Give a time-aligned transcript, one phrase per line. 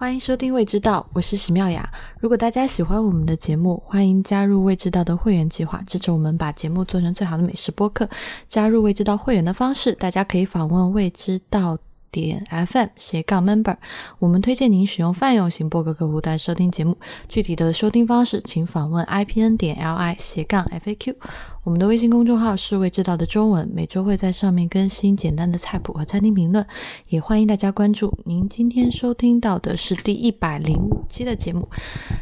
[0.00, 1.86] 欢迎收听《未知道》，我是喜妙雅。
[2.20, 8.08] 如果大家喜欢我们的节目，欢迎加入《未知道》的会员计划，支持我们把节目做成最好的美食播客。
[8.48, 11.76] 加入《未知道》会员的方式，大家可以访问未知道
[12.10, 13.76] 点 FM 斜杠 Member，
[14.18, 16.96] 我们推荐您使用泛用型播客客户端收听节目。
[17.28, 21.16] 具体的收听方式，请访问 IPN 点 LI 斜杠 FAQ。
[21.62, 26.66] 我们的微信公众号是未知道的中文，每周会在上面更新简单的菜谱和餐厅评论，
[27.08, 28.18] 也欢迎大家关注。
[28.24, 31.68] 您今天收听到的是第一百零五期的节目。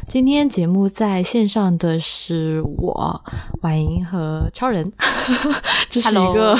[0.09, 3.23] 今天节目在线上的是我
[3.61, 4.91] 婉莹和超人，
[5.89, 6.59] 这是一个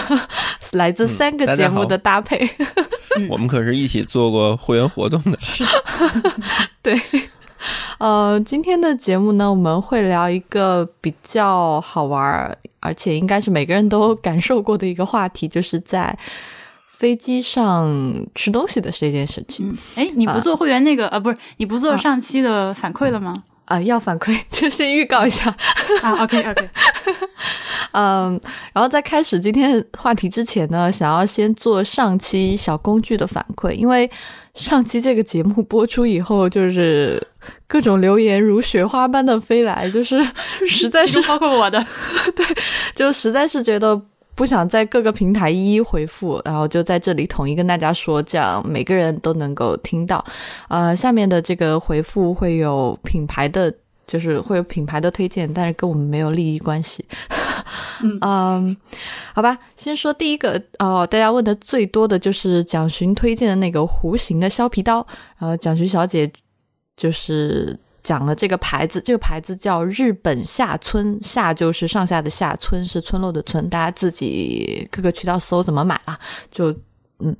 [0.71, 2.49] 来自三个节目的搭配。
[3.29, 5.37] 我们可是一起做过会员活动的，
[6.81, 6.97] 对。
[7.99, 16.17] 呃，今天的节目呢，我们会聊一个比较好玩，而且应该是每个人都感受过的一个话题，就是在
[16.89, 17.87] 飞机上
[18.35, 19.77] 吃东西的这件事情。
[19.95, 23.43] 哎，你不做会员那个呃，不是你不做上期的反馈了吗？
[23.65, 25.53] 啊，要反馈就先预告一下
[26.01, 26.23] 啊。
[26.23, 26.69] OK OK，
[27.91, 28.41] 嗯，
[28.73, 34.09] 然后在开始今天话题之前呢，想要先做上期小工具的反馈，因为
[34.59, 37.25] 上期这个节目播出以后，就是。
[37.67, 40.19] 各种留言如雪花般的飞来，就是
[40.69, 41.83] 实在是包括我的，
[42.35, 42.45] 对，
[42.93, 43.99] 就实在是觉得
[44.35, 50.23] 不想在各个平台一一回复，然后就在这里统一跟大家说，这样每个人都能够听到。
[50.67, 53.73] 呃，下面的这个回复会有品牌的，
[54.05, 57.03] 就是会有品牌的推荐，但是跟我们没有利益关系。
[58.21, 58.75] 嗯，
[59.33, 65.05] 好吧，先说第一个哦，大家问的最多的就是蒋勋推荐的那个弧形的削皮刀，
[65.37, 66.31] 然后蒋勋小姐。
[67.01, 76.19] 就是讲了这个牌子，这个牌子叫日本下村，下就是上下的下，村是村落的村，大家自己各个渠道搜怎么买啊？
[76.51, 76.75] 就
[77.19, 77.33] 嗯。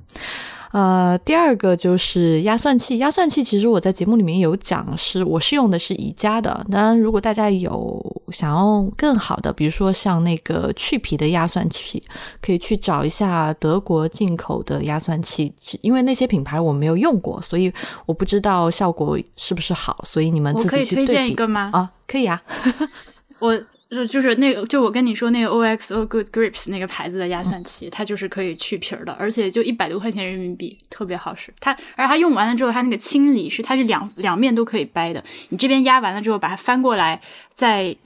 [0.72, 2.96] 呃，第二个就是压蒜器。
[2.96, 6.64] 压蒜器其实我在节目里面有讲，是我是用的是宜家的。
[6.70, 12.02] 当然，如果大家有想要更好的，比如说像那个去皮的压蒜器，
[12.40, 15.52] 可以去找一下德国进口的压蒜器。
[15.82, 17.72] 因为那些品牌我没有用过，所以
[18.06, 20.04] 我不知道效果是不是好。
[20.06, 21.70] 所以你们自己去可以推荐一个吗？
[21.72, 22.42] 啊，可以啊，
[23.40, 23.60] 我。
[23.90, 31.52] 就就是那个，就我跟你说那个 OXO Good Grips 那个牌子的压蒜器，它就是可以去皮儿的，而且就一百多块钱人民币，特别好使。
[31.58, 35.20] 它，而它用完了之后，它那个清理是它是两两面都可以掰的。
[35.48, 37.20] 你这边压完了之后，把它翻过来，
[37.56, 37.96] 再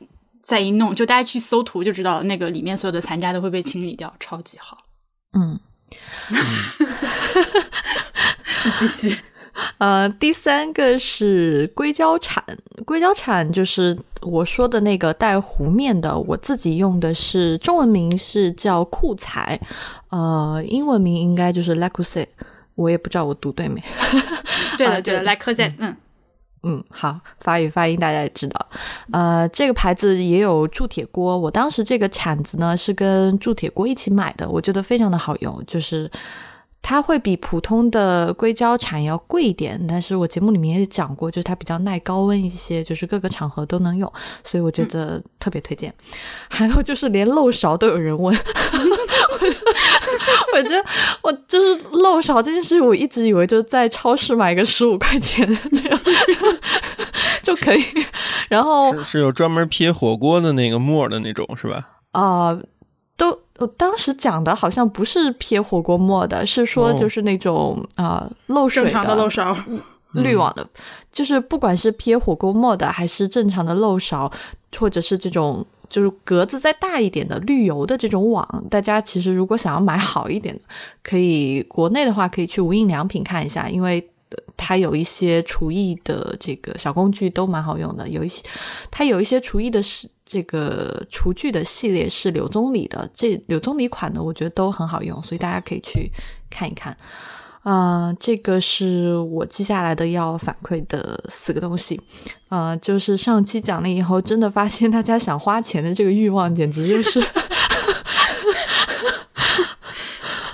[0.46, 4.76] 再一弄，就大家去搜图就知道，那个里面所有的残渣都会被清理掉，超级好。
[5.32, 5.58] 嗯，
[8.78, 9.16] 继续。
[9.78, 12.42] 呃，第三个是硅胶铲，
[12.84, 16.18] 硅胶铲就是我说的那个带弧面的。
[16.18, 19.58] 我自己用的是中文名是叫酷彩，
[20.10, 22.26] 呃，英文名应该就是 l a c u s e
[22.74, 23.80] 我也不知道我读对没。
[24.76, 25.96] 对的对的 l a c u s e 嗯
[26.64, 28.66] 嗯，好，法语发音大家也知道。
[29.12, 36.10] 呃，这个牌子也有铸铁锅，我当时这个铲子呢是跟铸铁锅一起买的，我觉得非常的好用，就是。
[36.86, 44.12] 它会比普通的硅胶铲要贵一点，但是我节目里面也讲过，就是它比较耐高温一些，就是各个场合都能用，
[44.44, 45.90] 所以我觉得特别推荐。
[46.50, 48.36] 还有就是连漏勺都有人问，
[50.54, 50.84] 我觉得
[51.22, 55.98] 我就是漏勺这件事，我一直以为就是在超市买个十五块钱这样
[57.42, 57.82] 就可以，
[58.50, 61.88] 然后是有专门撇火锅的那个沫的那种是吧？
[62.12, 62.58] 啊。
[63.16, 69.56] 都，我当时讲的好像不是撇火锅沫的，是说就是那种啊漏水的漏勺
[70.12, 70.68] 滤网的，
[71.12, 74.30] 就是不管是撇火锅沫的，还是正常的漏勺，
[74.76, 80.60] 或者是这种就是格子再大一点的滤油的这种网，大家其实如果想要买好一点的，
[81.04, 84.04] 可以国内的话可以去无印良品看一下，因为
[84.56, 88.42] 它有一些厨艺的这个小工具都蛮好用的，有一些
[88.90, 90.08] 它有一些厨艺的是。
[90.34, 96.10] 这个厨具的系列是柳宗理的，这柳宗理款的我觉得都很好用，所以大家可以去
[96.50, 96.96] 看一看。
[97.62, 102.00] 啊，这个是我记下来的要反馈的四个东西。
[102.48, 107.22] 啊，就是上期讲了以后，真的发现大家想花钱的这个欲望简直就是，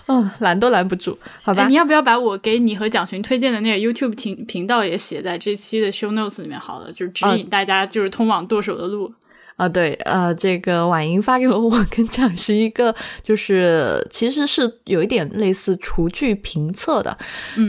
[0.08, 1.16] 嗯，拦都拦不住。
[1.42, 9.14] 好吧，你要不要把我给你和蒋群推荐的那个 YouTube 频频道也写在这期的 Show Notes 里面好了，就是指引大家就是通往剁手的路。
[9.60, 17.14] 啊，对，呃，这个婉莹发给了我跟蒋是一个，就是其实是有一点类似厨具评测的，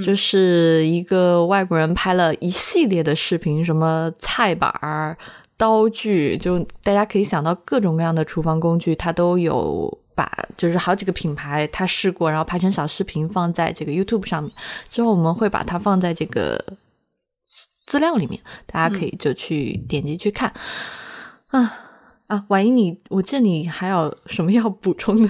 [0.01, 5.17] 就是一个外国人拍了一系列的视频，什么菜板儿、
[5.57, 14.49] 刀具，就大家可以想到各种各样的厨房工具，他都有把，就是好几个品牌他试过，然后拍成小视频放在这个 YouTube 上面，
[14.87, 16.57] 之后我们会把它放在这个。
[17.87, 20.53] 资料里面，大家可以就去点击去看。
[21.51, 21.73] 啊
[22.27, 25.29] 啊，婉莹，你我记得你还有什么要补充的？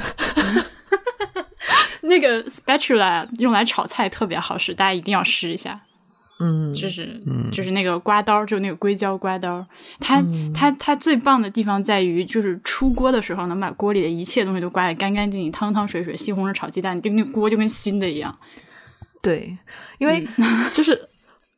[2.04, 5.82] 那个 spatula 用来炒菜特别好使，大家一定要试一下。
[6.40, 7.22] 嗯，就是
[7.52, 9.64] 就是那个刮刀，就那个硅胶刮刀，
[10.00, 10.24] 它
[10.54, 16.18] 它它最棒的地方在于，就是出锅的时候能把锅里的一切东西都刮得干干净净、汤汤水水。
[16.18, 18.36] 西红柿炒鸡蛋，就那锅就跟新的一样。
[19.22, 19.56] 对，
[20.00, 20.28] 因为
[20.74, 21.00] 就是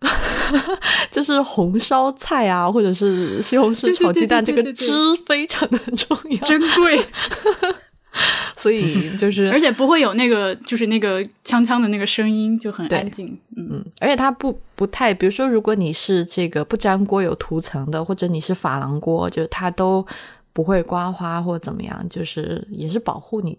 [1.10, 4.92] 就是红烧菜啊，或者是西红柿炒鸡蛋，这个汁
[5.26, 7.06] 非常的重要，珍贵。
[8.56, 13.36] 所以就是，而且不会有那个，就是那个锵锵的那个声音，就很安静。
[13.58, 20.06] 嗯，而且它不不太，比如说，如果你是这个不粘锅有涂层的，或者你是珐琅锅，就是它都
[20.54, 23.58] 不会刮花或怎么样，就是也是保护你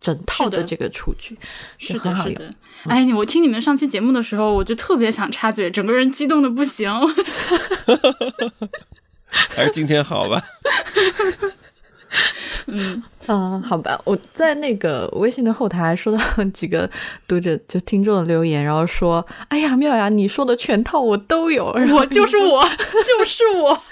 [0.00, 1.36] 整套的这个厨具。
[1.78, 2.54] 是的，是的。
[2.84, 6.90] 哎，我听你们上期节目的时候，我就特别想插嘴，整个人激动的不行。
[9.30, 10.42] 还是今天好吧。
[12.70, 16.18] 嗯嗯，好吧，我在那个微信的后台收到
[16.54, 16.88] 几个
[17.26, 23.82] 读者就听众的留言，然后说：“哎呀，妙呀，你说的全套我都有，我就是我，就是我。”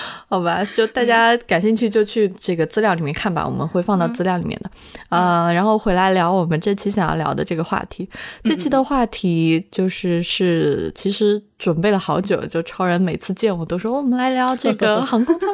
[0.28, 4.70] 好吧，就大家感兴趣就去这个资料里面看吧，我们会放到资料里面的。
[5.08, 8.08] 呃，然后回来聊我们这期想要聊的这个话题。
[8.42, 15.48] 这期的话题就是是其实准备了好久，就超人每次见我都说我们来聊这个 航空舱，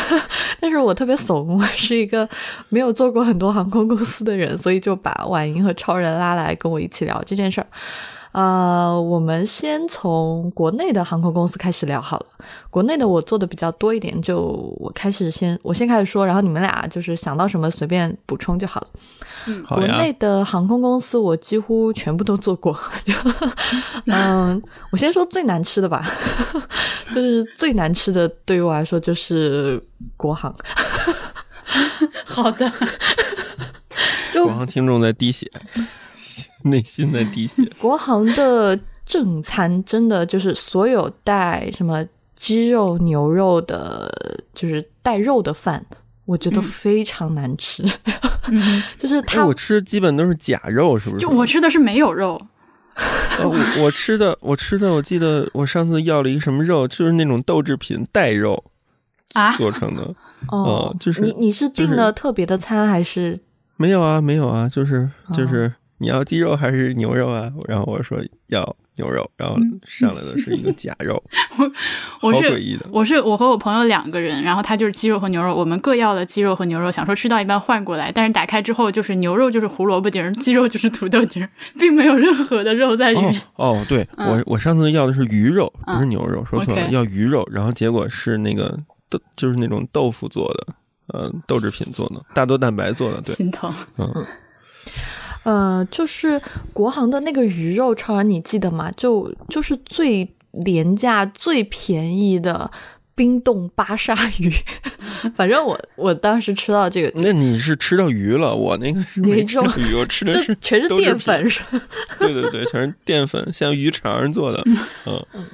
[0.60, 2.28] 但是我特别怂，我是一个
[2.68, 7.66] 没有做过很多航空公司的人，所以就把婉莹和超人拉来跟我一起聊这件事儿。
[8.36, 12.26] 呃，我们先从国内的航空公司开始聊好了。
[12.68, 14.40] 国内的我做的比较多一点，就
[14.78, 18.88] 我开始先，我先开始说，然后你们俩就是想到什么随便补充就好了。
[19.46, 22.78] 嗯，国内的航空公司我几乎全部都做过。
[24.04, 24.62] 嗯，
[24.92, 26.04] 我先说最难吃的吧，
[27.14, 29.82] 就是最难吃的对于我来说就是
[30.14, 30.54] 国航。
[32.26, 32.70] 好的，
[34.44, 35.50] 国航听众在滴血。
[36.70, 37.62] 内心的滴血。
[37.80, 42.04] 国航的正餐真的就是所有带什么
[42.34, 44.12] 鸡肉、牛肉的，
[44.52, 45.84] 就是带肉的饭，
[46.24, 47.82] 我觉得非常难吃。
[48.98, 51.24] 就是他，我吃的基本都是假肉，是不是？
[51.24, 52.40] 就我吃的是没有肉。
[53.42, 58.64] 我我吃的，我吃的，我记得我上次要了一个什么肉，就是那种豆制品带肉
[59.32, 60.14] 啊做成的。
[60.48, 63.38] 哦，就是你你是订了特别的餐还是？
[63.76, 65.72] 没有啊，没有啊，就是就是。
[65.98, 67.50] 你要鸡肉还是牛肉啊？
[67.66, 69.56] 然后我说要牛肉，然后
[69.86, 71.22] 上来的是一个假肉，
[72.20, 72.86] 我是诡异的。
[72.90, 81.46] 我是我和我朋友两个人，然后他就是鸡肉和牛肉，我们各要了鸡肉和牛肉，想说吃到一半换过来，但是打开之后就是牛肉就是胡萝卜丁，鸡肉就是土豆丁，
[81.78, 83.40] 并没有任何的肉在里面。
[83.56, 88.78] 哦，对我我上次要的是鱼肉，不是牛肉，说错了，要鱼肉，然后结果是那个
[89.08, 90.74] 豆，就是那种豆腐做的，
[91.14, 94.26] 嗯，豆制品做的，大豆蛋白做的，对，心疼，嗯。
[95.46, 98.90] 呃，就是国航的那个鱼肉，超人你记得吗？
[98.96, 102.68] 就就是最廉价、最便宜的
[103.14, 104.52] 冰冻巴沙鱼。
[105.36, 111.62] 反正我我当时吃到这个，那你是吃到鱼了，我那个是没吃到鱼，我吃的是全是淀粉，是
[112.18, 114.60] 对对对，全是淀粉，像鱼肠做的。
[115.06, 115.44] 嗯嗯，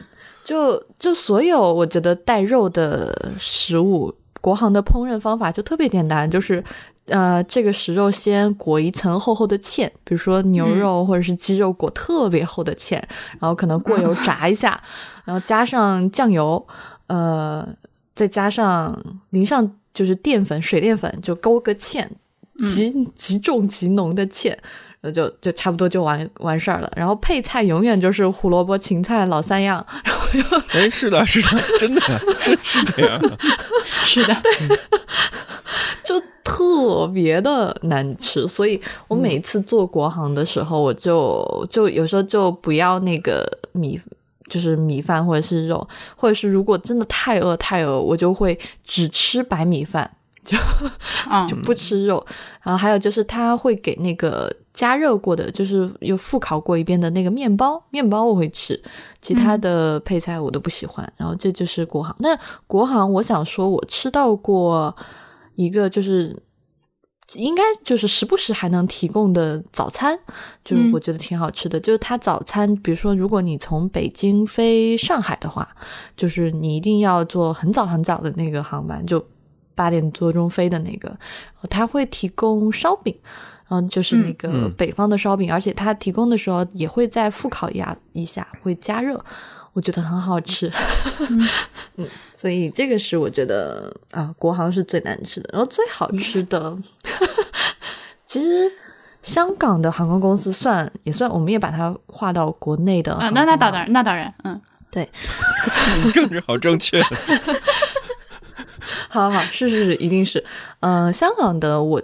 [0.42, 6.64] 就就所有我觉得带肉的食物，国航的烹饪方法就特别简单，就是。
[7.06, 12.92] 呃，这个食肉先裹一层厚厚的芡，比如说牛肉或者是鸡肉裹特别厚的芡，
[13.40, 14.80] 然后可能过油炸一下，
[15.24, 16.64] 然后加上酱油，
[17.08, 17.68] 呃，
[18.14, 18.96] 再加上
[19.30, 22.06] 淋上就是淀粉、水淀粉，就勾个芡，
[22.72, 24.56] 极极重极浓的芡。
[25.02, 30.44] 那就就差不多就完完事儿了，然后配菜永远就是胡萝卜、芹菜老三样，然后又
[30.80, 31.48] 哎是的，是的，
[31.80, 32.00] 真的
[32.40, 33.36] 是是这样的，
[33.84, 34.78] 是的，对，
[36.04, 44.00] 就特别的难吃，所以我每次做国航的时候，我就就有时候就不要那个米，
[44.48, 48.56] 就是米饭或者是肉，或者是如果真的太饿太饿，我就会
[48.86, 50.08] 只吃白米饭。
[50.44, 50.58] 就
[51.48, 52.26] 就不吃肉，
[52.64, 58.80] 然后还有就是他会给那个加热过的，就是又复烤过一遍的那个面包，面包我会吃，
[59.20, 61.10] 其他的配菜我都不喜欢。
[61.16, 62.14] 然后这就是国航。
[62.18, 64.96] 那国航，我想说，我吃到过
[65.56, 66.42] 一个，就是
[67.34, 70.18] 应该就是时不时还能提供的早餐，
[70.64, 71.78] 就是我觉得挺好吃的。
[71.78, 75.68] 就是它早餐，比如说如果你从北京飞上海的话，
[76.16, 79.24] 就是你一定要坐很早很早的那个航班，就。
[79.74, 81.18] 八点多钟飞的那个，
[81.70, 83.16] 它会提供烧饼，
[83.72, 89.18] 嗯，就是那个北方的烧饼，而且它提供的时候也会在复烤一下一下，会加热。
[89.72, 90.70] 我觉得很好吃。
[91.96, 96.76] 嗯，所以这个是我觉得啊，国航是最难吃的，然后最好吃的，
[98.26, 98.70] 其实
[99.22, 103.30] 香港的航空公司算也算，我们也把它划到国内的啊。
[103.30, 104.60] 那那当然，那当然，嗯，
[104.90, 105.08] 对，
[106.12, 107.02] 政治好正确。
[109.08, 110.42] 好好是是是，一定是。
[110.80, 112.02] 嗯，香港的我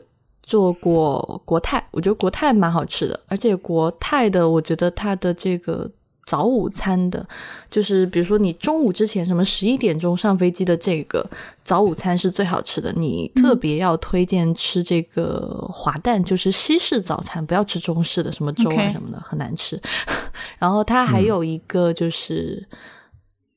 [0.49, 5.89] 做过国泰，我觉得国泰蛮好吃的，而且国泰的我觉得它的这个。
[6.29, 7.27] 早午餐的，
[7.71, 11.27] 就是比如说你中午之前什么十一点钟上飞机的这个
[11.65, 12.93] 早午餐是最好吃的。
[12.93, 19.81] 你特别要推荐吃这个滑蛋，就是西式早餐，不要吃中式的，什么粥啊什么的很难吃。
[20.61, 22.63] 然后它还有一个就是。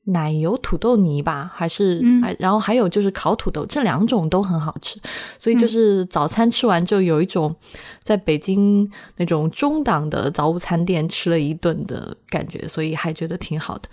[0.04, 4.98] 奶油土豆泥吧，还是还然后还有就是烤土豆，这两种都很好吃，
[5.38, 7.54] 所以就是早餐吃完就有一种
[8.02, 13.88] 在北京那种中档的早午餐店吃了一顿的感觉，所以还觉得挺好的。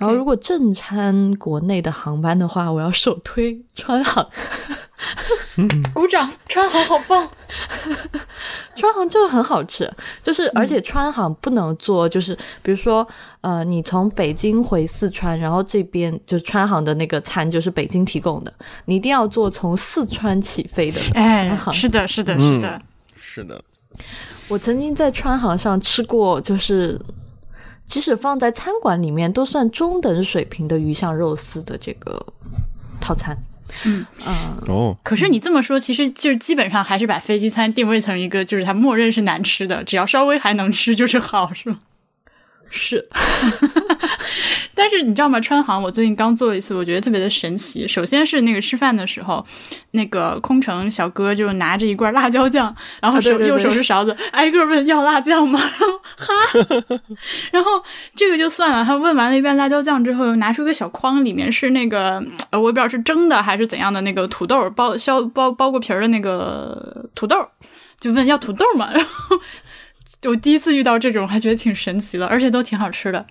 [0.00, 4.26] 然后如果正餐国内的航班的话，我要首推川航。
[5.92, 6.28] 鼓掌！
[6.48, 7.28] 川航好棒，
[8.76, 9.90] 川航真的很好吃，
[10.22, 13.06] 就是而且川航不能坐，就是比如说
[13.42, 18.52] 呃，你从北京回四川，然后这边就是川航的那个餐就是北京提供的，
[18.86, 21.00] 你一定要坐从四川起飞的。
[21.12, 22.82] 哎， 是的，是的，是的，
[23.18, 23.62] 是的。
[24.48, 26.98] 我曾经在川航上吃过，就是
[27.86, 32.24] 即使放在餐馆里面都算中等水平的鱼香肉丝的这个
[33.00, 33.36] 套餐。
[33.84, 41.80] 嗯啊哦，可是你这么说，其实就是基本上还是把飞机餐定位成一个，就是它默认是难吃的，只要稍微还能吃就是好，是吗？
[42.70, 43.08] 是。
[44.76, 45.40] 但是你知道吗？
[45.40, 47.88] 川航我最近刚做一次，我觉得特别的神奇。
[47.88, 49.42] 首先是那个吃饭的时候，
[49.92, 55.58] 那个空乘小哥就拿着一罐辣椒酱，然后手右手是勺子，挨个问要辣酱吗？
[55.58, 56.34] 哈，
[57.50, 57.70] 然后
[58.14, 58.84] 这个就算了。
[58.84, 67.36] 他问完了一遍辣椒酱之后，又拿出一个小筐，里面是那个我也不知道是蒸的还是怎样的那个土豆包削包包过皮儿的那个土豆，
[67.98, 68.90] 就问要土豆吗。
[68.92, 69.40] 然后
[70.24, 73.24] 我第一次遇到这种，还觉得挺神奇的，而且都挺好吃的。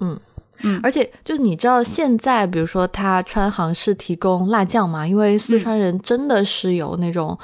[0.00, 0.18] 嗯。
[0.62, 5.06] 嗯，而且就你知道现在，比如说他川航是提供辣酱嘛？
[5.06, 7.38] 因为四川人真的是有那种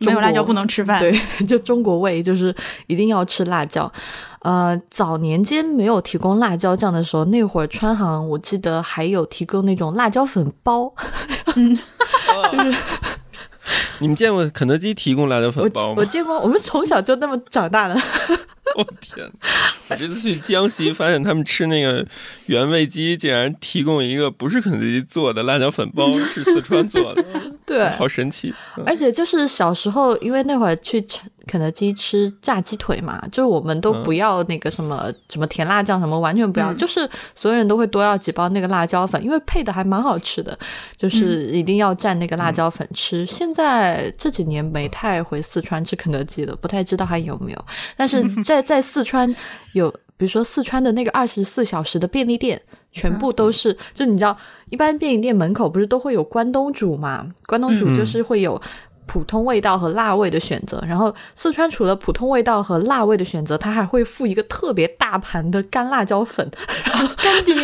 [0.00, 2.54] 没有辣椒不能吃饭，对， 就中国味，就是
[2.86, 3.90] 一定要吃辣椒。
[4.42, 10.92] 呃，早年间没有提供辣椒酱的时候，那会儿川航我记得还有提供那种辣椒粉包，
[12.52, 12.74] 就是。
[14.00, 15.94] 你们见过肯德基提供辣椒粉包吗？
[15.98, 17.94] 我见过，我们从小就那么长大的。
[18.76, 19.26] 我天！
[19.88, 22.06] 我这次去江西，发现他们吃那个
[22.46, 27.24] 原味鸡，竟然提供一个不是肯德基做的辣椒粉包， 是四川做的。
[27.64, 28.52] 对，好神奇。
[28.84, 31.04] 而且就是小时候，因为那会儿去
[31.48, 40.56] 肯德基吃炸鸡腿嘛，就是我们都不要那个什么什么甜辣酱，什么完全不要，就是所有人都会多要几包那个辣椒粉，因为配的还蛮好吃的，
[40.96, 43.24] 就是一定要蘸那个辣椒粉吃。
[43.24, 47.64] 现在这几年没太回四川吃肯德基了，不太知道还有没有。
[47.96, 49.34] 但是 在在四川
[49.72, 52.60] 有，比如说四川的那个二十四小时的便利店，
[52.92, 54.36] 全部都是，就你知道，
[54.68, 57.26] 一般便利店门口不是都会有关东煮嘛？
[57.46, 58.60] 关东煮就是会有。
[59.08, 66.48] 普通味道和辣味的选择，然后四川除了普通味道和辣味的选择，它还会附一个特别大盘的干辣椒粉，
[66.84, 67.54] 然 后干碟，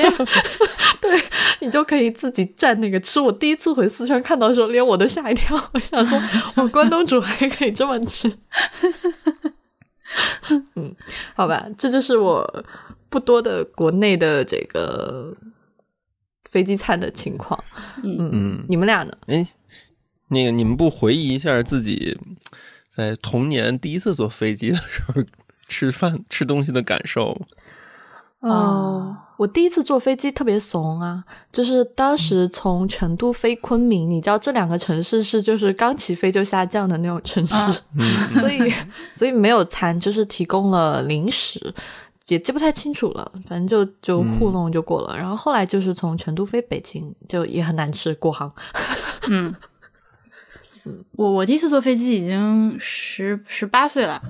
[1.00, 1.22] 对
[1.60, 3.20] 你就可以自己蘸那个吃。
[3.20, 6.18] 我第一次回四川看到的时候，连我都吓一跳，我想说，
[6.56, 8.32] 我关东煮还可以这么吃。
[10.76, 10.94] 嗯，
[11.34, 12.64] 好吧，这就是我
[13.10, 15.34] 不多的国内的这个
[16.50, 17.62] 飞机餐的情况。
[18.02, 19.12] 嗯嗯，你们俩呢？
[19.26, 19.46] 哎。
[20.34, 22.18] 那个，你们不回忆一下自己
[22.88, 25.22] 在童年第一次坐飞机的时候
[25.66, 27.40] 吃饭吃东西的感受？
[28.40, 37.54] 哦，我第一次坐飞机特别怂啊，就是当时从成都飞昆明，你知道这两个城市是就是刚起飞就下降的那种城市，
[38.38, 38.70] 所以
[39.14, 41.72] 所以没有餐，就是提供了零食，
[42.28, 45.16] 也记不太清楚了，反正就就糊弄就过了。
[45.16, 48.52] 然后后来就是从成都飞北京，就也很难吃，过航。
[49.30, 49.54] 嗯。
[51.12, 54.22] 我我第一次坐飞机已经十十八岁了，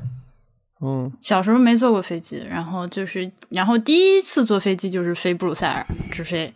[0.80, 6.52] 嗯，小时候没坐过飞机，然后就是，然后第一次坐飞机就是飞布鲁塞尔直飞，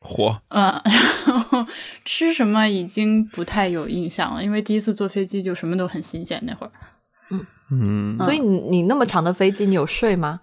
[0.00, 0.80] 火，嗯，
[1.26, 1.66] 然后
[2.04, 6.72] 吃什么已经不太有印象了，因为第一次坐飞机就什么都很新鲜那会儿，
[7.30, 7.46] 嗯。
[7.74, 10.38] 嗯，所以你你那么长的飞机你有睡吗？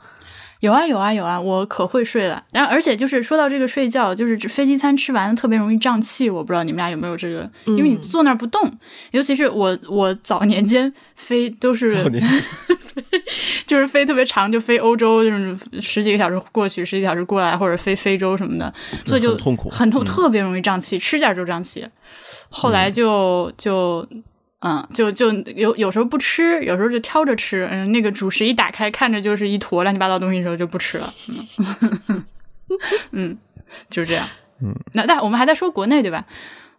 [0.59, 2.43] 有啊有啊有啊，我可会睡了。
[2.51, 6.29] 然后而且就是说到这个睡觉，就是飞机餐吃完特别容易胀气。
[6.29, 8.69] 我不知道你们俩有没有这个，因为你坐那儿不动，
[9.11, 11.95] 尤其是我我早年间飞都是，
[13.65, 18.73] 就是飞特别长，就飞欧洲，就是十几个小时过去，十几个小时过来，或者飞非洲什么的，
[19.05, 21.87] 所以就痛苦，很痛，特别容易胀气，吃点就胀气。
[22.49, 24.05] 后来就就。
[24.61, 27.65] 嗯，就就有有时候不吃，有时候就挑着吃。
[27.71, 31.13] 嗯，那个主食一打开，看着就是一坨乱七八糟东西的时候就不吃了。
[32.09, 32.25] 嗯，
[33.13, 33.37] 嗯，
[33.89, 34.27] 就是这样。
[34.61, 36.25] 嗯，那但我们还在说国内对吧？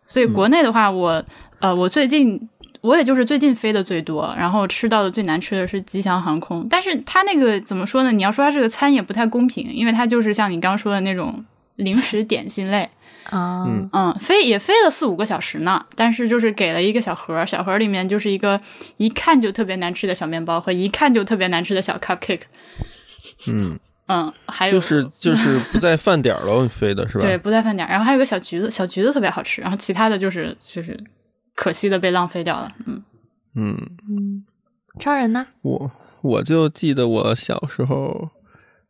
[0.06, 1.24] 所以国内的话，我
[1.60, 2.46] 呃，我最近
[2.82, 6.66] 我也就是最近飞的最多，然后吃到的最难吃的是吉祥航空。
[6.68, 8.12] 但是它那个怎么说呢？
[8.12, 11.42] 你要说它是个餐也不太公平，因为它就是像你刚刚说的那种
[11.76, 12.90] 零食点心类。
[13.30, 18.60] 啊，嗯，飞也飞了四五个小时呢，但是就是给了一个小盒，小盒里面就是一个
[18.96, 22.42] 一看就特别难吃的小面包和一看就特别难吃的小 cupcake。
[23.48, 27.24] 嗯嗯，还有就是 就是不在饭点了，飞的是吧？
[27.24, 30.98] 对，不在饭点，然后还有个小橘子，小橘子特别好吃，然后其他的就是就是
[31.54, 32.72] 可惜的被浪费掉了。
[32.86, 33.02] 嗯
[33.54, 33.76] 嗯
[34.08, 34.44] 嗯，
[34.98, 35.46] 超人呢？
[35.62, 35.90] 我
[36.22, 38.30] 我就记得我小时候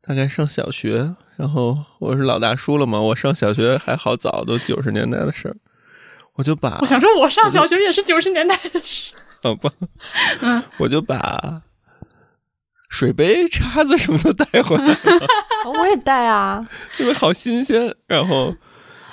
[0.01, 1.15] 大概上小学。
[1.41, 5.57] 然后我是老大叔了嘛，我上小学还好早，都九十年代的事儿，
[6.35, 9.71] 我就把我想说，我上小学也是九十年代的事， 好吧，
[10.43, 11.63] 嗯，我就把
[12.91, 14.97] 水杯、叉子什么的带回来了，
[15.81, 16.69] 我也带啊，
[16.99, 17.95] 因为好新鲜。
[18.07, 18.55] 然后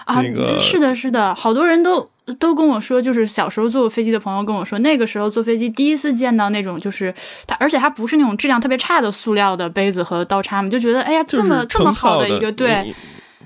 [0.07, 2.09] 啊，那个是的，是的，好多人都。
[2.41, 7.13] 都跟我说，就是小时候坐过飞机的朋友跟我说，那个时候坐飞机第一次见到那种，就是
[7.47, 12.93] 它，而且它不是那种质量特别差的塑料的杯子和刀叉嘛，就觉得哎呀，这么这么好的一个，对，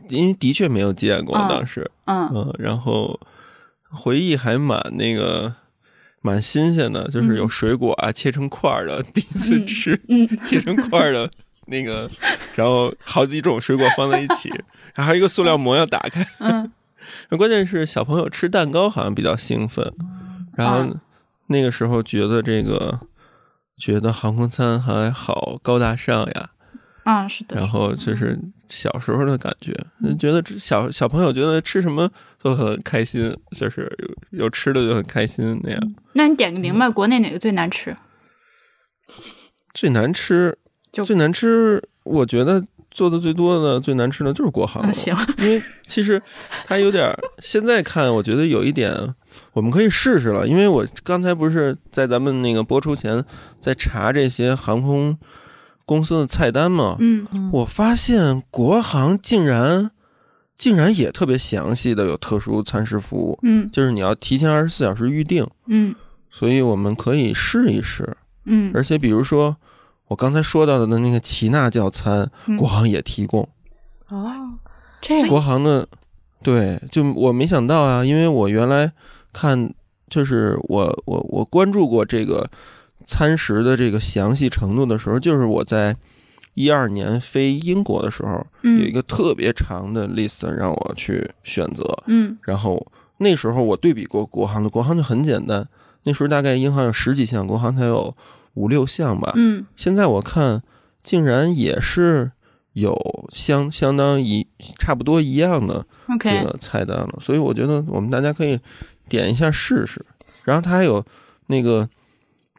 [0.09, 3.19] 因为的确没有见过当时，嗯嗯，然后
[3.91, 5.53] 回忆还蛮那个
[6.23, 11.29] 蛮新鲜的，就是有水果啊切成块的，第一次吃，嗯，切成块的
[11.71, 12.07] 那个，
[12.55, 14.51] 然后好几种水果放在一起，
[14.93, 16.23] 还有一个塑料膜要打开，
[17.35, 19.91] 关键是小朋友吃蛋糕好像比较兴奋，
[20.55, 20.95] 然后
[21.47, 22.99] 那个时候觉得这个
[23.77, 26.49] 觉得航空餐还好高大上呀，
[27.03, 28.37] 啊是的，然后就是
[28.67, 29.73] 小时候的感觉，
[30.19, 32.09] 觉得小小朋友觉得吃什么
[32.41, 33.91] 都很开心，就是
[34.31, 35.95] 有有吃的就很开心那样。
[36.13, 37.95] 那你点个名吧，国内哪个最难吃？
[39.73, 40.57] 最难吃，
[40.91, 42.63] 最难吃，我觉得。
[42.93, 46.21] 做的最多的、最难吃的就是国航，行，因为其实
[46.65, 48.93] 它有点现在看，我觉得有一点，
[49.53, 50.45] 我们可以试试了。
[50.45, 53.23] 因为我刚才不是在咱们那个播出前
[53.61, 55.17] 在查这些航空
[55.85, 59.91] 公司的菜单嘛，嗯，我发现国航竟然
[60.57, 65.95] 竟然也特别详细的有特殊餐食服务，嗯，就是你要提前二十四小时预定，嗯，
[66.29, 69.55] 所以我们可以试一试，嗯，而且比如说。
[70.11, 73.47] 我刚才说到的那个齐纳教餐，国航也提供。
[74.09, 74.59] 哦，
[74.99, 75.87] 这国航的，
[76.43, 78.91] 对，就我没想到啊，因为我原来
[79.31, 79.73] 看，
[80.09, 82.49] 就是我我我关注过这个
[83.05, 85.95] 餐食的这个详细程度的时候，就是我在
[86.55, 91.85] 一二年飞英国的时候，有一个特别长的 list 让我去选择。
[92.07, 92.85] 嗯，然后
[93.19, 95.65] 那时候我对比过国航的，国航就很简单，
[96.03, 98.13] 那时候大概英航有十几项，国航才有。
[98.55, 100.61] 五六项吧，嗯，现在我看
[101.03, 102.31] 竟然也是
[102.73, 102.95] 有
[103.33, 105.85] 相相当一差不多一样的
[106.19, 108.59] 这个菜单了，所以我觉得我们大家可以
[109.09, 110.05] 点一下试试。
[110.43, 111.05] 然后它还有
[111.47, 111.87] 那个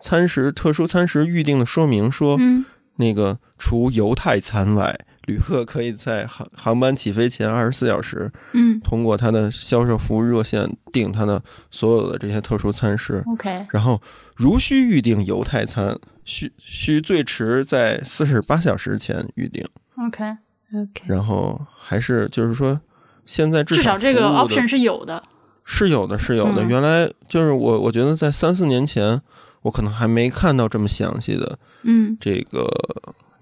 [0.00, 2.38] 餐食特殊餐食预定的说明，说
[2.96, 4.98] 那个除犹太餐外。
[5.26, 13.22] 旅客可以在航航班起飞前二十四小时，嗯，通过他的销售服务热线订他的所有的这些特殊餐食。
[13.26, 14.00] OK，然后
[14.36, 19.64] 如需预订犹太餐，需需最迟在四十八小时前预订。
[19.96, 22.80] OK，OK，然后还是就是说，
[23.24, 25.22] 现在至少这个 option 是有的，
[25.64, 26.64] 是有的，是有的。
[26.64, 29.22] 原来就是我，我觉得在三四年前，
[29.62, 32.66] 我可能还没看到这么详细的，嗯，这个。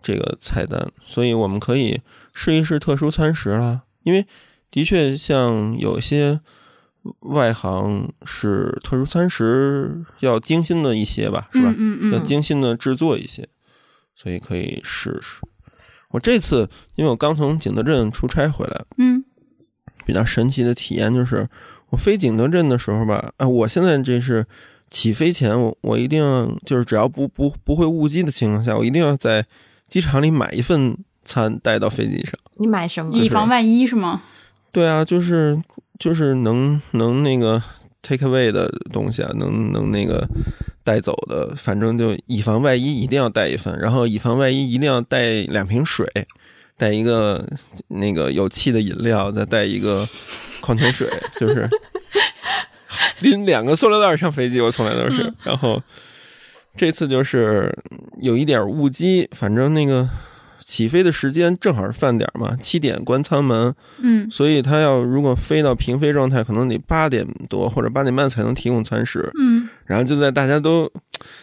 [0.03, 2.01] 这个菜单，所以我们可以
[2.33, 3.83] 试一试特殊餐食啦。
[4.03, 4.27] 因为
[4.71, 6.41] 的确，像有些
[7.21, 11.75] 外行是特殊餐食要精心的一些吧，是吧？
[11.77, 13.47] 嗯嗯，要精心的制作一些，
[14.15, 15.43] 所以可以试试。
[16.11, 19.23] 我这次因为我刚从景德镇出差回来，嗯，
[20.07, 21.47] 比较神奇的体验就是
[21.91, 24.47] 我飞景德镇的时候吧，啊，我现在这是
[24.91, 29.45] 起飞前，我我一定就是只要不不不会误机的情况下，我一定要在。
[29.91, 33.13] 机场里买一份餐带到飞机上，你买什么？
[33.13, 34.23] 以防万一是吗？
[34.73, 35.61] 对啊，就是
[35.99, 37.61] 就是能能那个
[38.01, 40.27] take away 的东西啊，能能那个
[40.85, 43.77] 带走的，反正就以防万一，一定要带一份。
[43.79, 46.07] 然后以防万一，一定要带两瓶水，
[46.77, 47.45] 带一个
[47.89, 50.09] 那个有气的饮料，再带一个
[50.61, 51.69] 矿泉水，就是
[53.21, 54.61] 拎两个塑料袋上飞机。
[54.61, 55.35] 我从来都是。
[55.43, 55.83] 然后
[56.77, 57.77] 这次就是
[58.21, 60.09] 有一点误机，反正那个。
[60.63, 70.89] 起飞的时间正好是饭点嘛，七点关舱门，嗯，所以他要如果飞到平飞状态，可能得八点多或者八点半才能提供餐食，嗯，然后就在大家都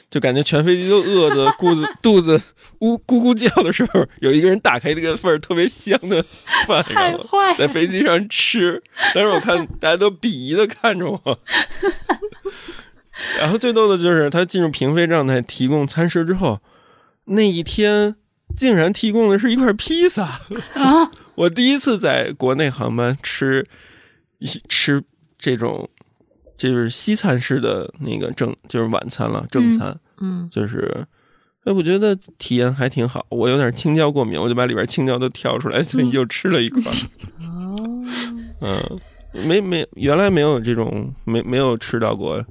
[0.09, 2.41] 就感觉全飞机都饿的 肚子肚子
[2.79, 6.23] 呜咕咕叫的时候，有一个人打开这个份儿特别香的
[6.65, 8.81] 饭，然后在飞机上吃，
[9.13, 11.39] 但是我看大家都鄙夷的看着我，
[13.39, 16.59] 然后最逗的就是他进入平飞状态提供餐食之后，
[17.25, 18.15] 那一天。
[18.55, 20.23] 竟然提供的是一块披萨
[20.73, 21.11] 啊！
[21.35, 23.67] 我第一次在国内航班吃
[24.39, 25.03] 一吃
[25.37, 25.87] 这种，
[26.55, 31.05] 就是西餐式的那个正就是晚餐了正餐，嗯，就是
[31.65, 33.23] 哎，我觉得体验还挺好。
[33.29, 36.81] 我有点青椒过敏，我就把里边青椒都挑出来，所以又吃了一块。
[37.51, 37.75] 哦，
[38.61, 38.99] 嗯，
[39.45, 42.43] 没没，原来没有这种没没有吃到过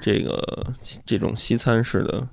[0.00, 0.66] 这个
[1.04, 2.26] 这种西餐式的。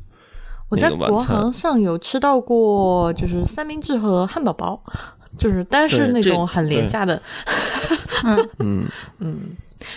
[0.69, 4.81] 我在国航上有吃到过，就是三明治和汉堡包，
[5.37, 7.21] 就是但是那种很廉价的。
[8.25, 9.39] 嗯嗯嗯，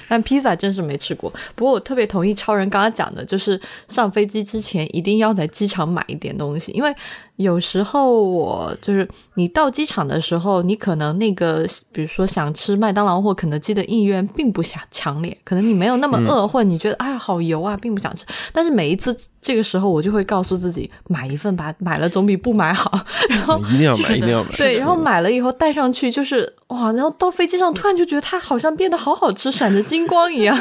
[0.08, 1.32] 但披萨真是没吃过。
[1.54, 6.94] 不过我特别同意超人刚刚讲的，就是上飞机之前一定要在机场买一点东西，因为。
[7.36, 18.24] 有时候我就是你到机场的时候，你可能那个比如说想吃麦当劳或肯德基的意愿并不想强烈，可能你没有那么饿，或者你觉得哎好油啊，并不想吃。
[18.52, 22.90] 但是每一次这个时候，我就会告诉自己买一份吧，买了总比不买好。
[23.28, 24.50] 然后一定要买，一定要买。
[24.56, 30.56] 对，然后买了以后带上去就是哇，然后到飞机上突然就觉得它好像变得好好吃，闪着金光一样，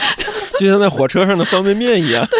[0.60, 2.26] 就像在火车上的方便面一样。
[2.30, 2.38] 对。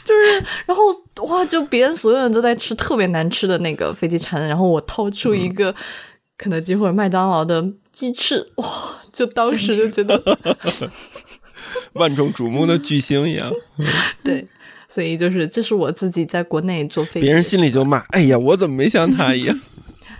[0.04, 0.84] 就是，然后
[1.26, 5.74] 哇，就别人所有人都在吃特别难吃的那个飞机餐，然后我掏出一个
[6.36, 8.66] 肯德基或者麦当劳的鸡翅，哇，
[9.12, 10.20] 就当时就觉得
[11.94, 13.52] 万众瞩目的巨星一样。
[14.24, 14.46] 对，
[14.88, 19.60] 所以就是这是我自己在国内坐飞机，别人心里就骂：哎呀，我怎么没像他一样？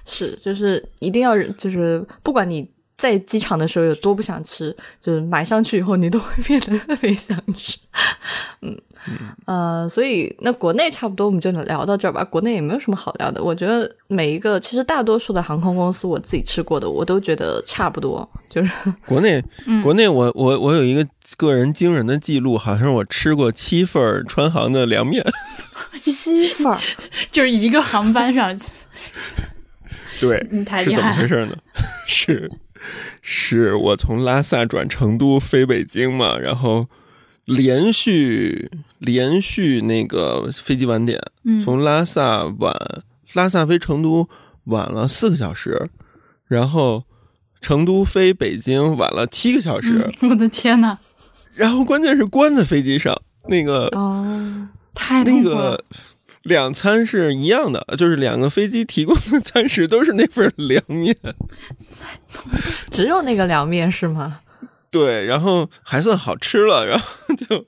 [0.07, 2.71] 是，就是一定要，就是不管你。
[3.01, 7.79] 在机场的时候有多不想吃，就是买上去以后你都会变得特别想吃，
[8.61, 8.77] 嗯
[9.47, 12.23] 呃，所以那国内差不多我们就能聊到这儿吧。
[12.23, 18.31] 国内也没有什么好聊的，我觉得每一个其实大多数的航空公司我自己吃过的我都觉得差不多。
[18.51, 18.71] 就是
[19.09, 19.43] 国内，
[19.83, 21.07] 国内我我我有一个
[21.39, 25.25] 个人惊人的记录，好像我吃过七份川航的凉面，
[25.99, 26.77] 七份
[27.33, 28.55] 就是一个航班上，
[30.21, 31.57] 对，你太厉害，是怎么回事呢？
[32.07, 32.51] 是。
[33.23, 36.87] 是我从拉萨转成都飞北京嘛，然后
[37.45, 41.21] 连续连续那个飞机晚点，
[41.65, 42.75] 从拉萨晚
[43.35, 44.29] 拉萨飞成都
[44.65, 45.91] 晚了四个小时，
[46.47, 47.05] 然后
[47.61, 50.99] 成都飞北京晚了七个小时， 我的天呐，
[51.55, 53.15] 然后关键是关在飞机上
[53.49, 55.83] 那个哦，太那个。
[56.43, 61.17] 两餐是一样的，就是两个飞机提供的餐食都是那份凉面，
[62.91, 64.41] 只有那个凉面是吗？
[64.91, 67.67] 对，然后还算好吃了，然后就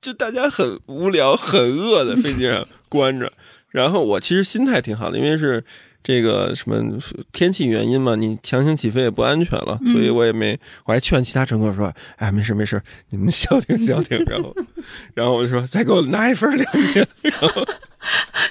[0.00, 3.32] 就大家很无聊、很饿的飞机上关着，
[3.70, 5.64] 然后我其实心态挺好的，因为是。
[6.02, 6.98] 这个什么
[7.32, 12.80] 天气原因嘛，你强行起飞也不安全了，所以我也没，我还劝其他乘客说：“哎，没事没事，
[13.10, 14.56] 你们消停消停。”然后，
[15.14, 17.62] 然后我就说：“再给我拿一份凉面。”然后，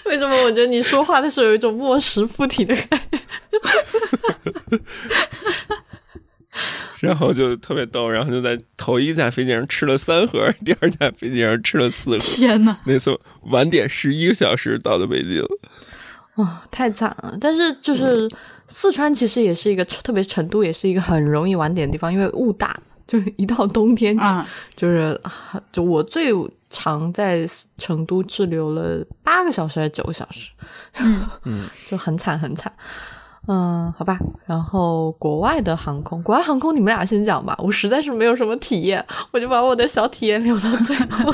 [0.06, 3.20] 为什么我觉得你说话的时候有一种墨石附体的感觉？
[7.00, 12.18] 然后就特别逗，然后就在头一架飞机上吃了三盒，第二架飞机上吃了四盒。
[12.20, 12.78] 天呐！
[12.86, 15.44] 那次晚点十一个小时到的北京。
[16.38, 17.38] 哇，太惨了！
[17.39, 18.30] 但是就是
[18.67, 24.15] 四川其实也是一个，特别成都也是一个很容易晚点的地方，因为雾大，就是一到冬天，
[24.76, 25.19] 就是
[25.71, 26.32] 就我最
[26.69, 27.47] 长在
[27.78, 30.52] 成都滞留了八个小时还是九个小时，
[31.43, 32.71] 嗯， 就很惨很惨。
[33.47, 34.19] 嗯，好吧。
[34.45, 41.34] 然后国外的航空，国外航空你们俩先讲吧，我实在是没有什么体验，我就把我的小体验留到最后。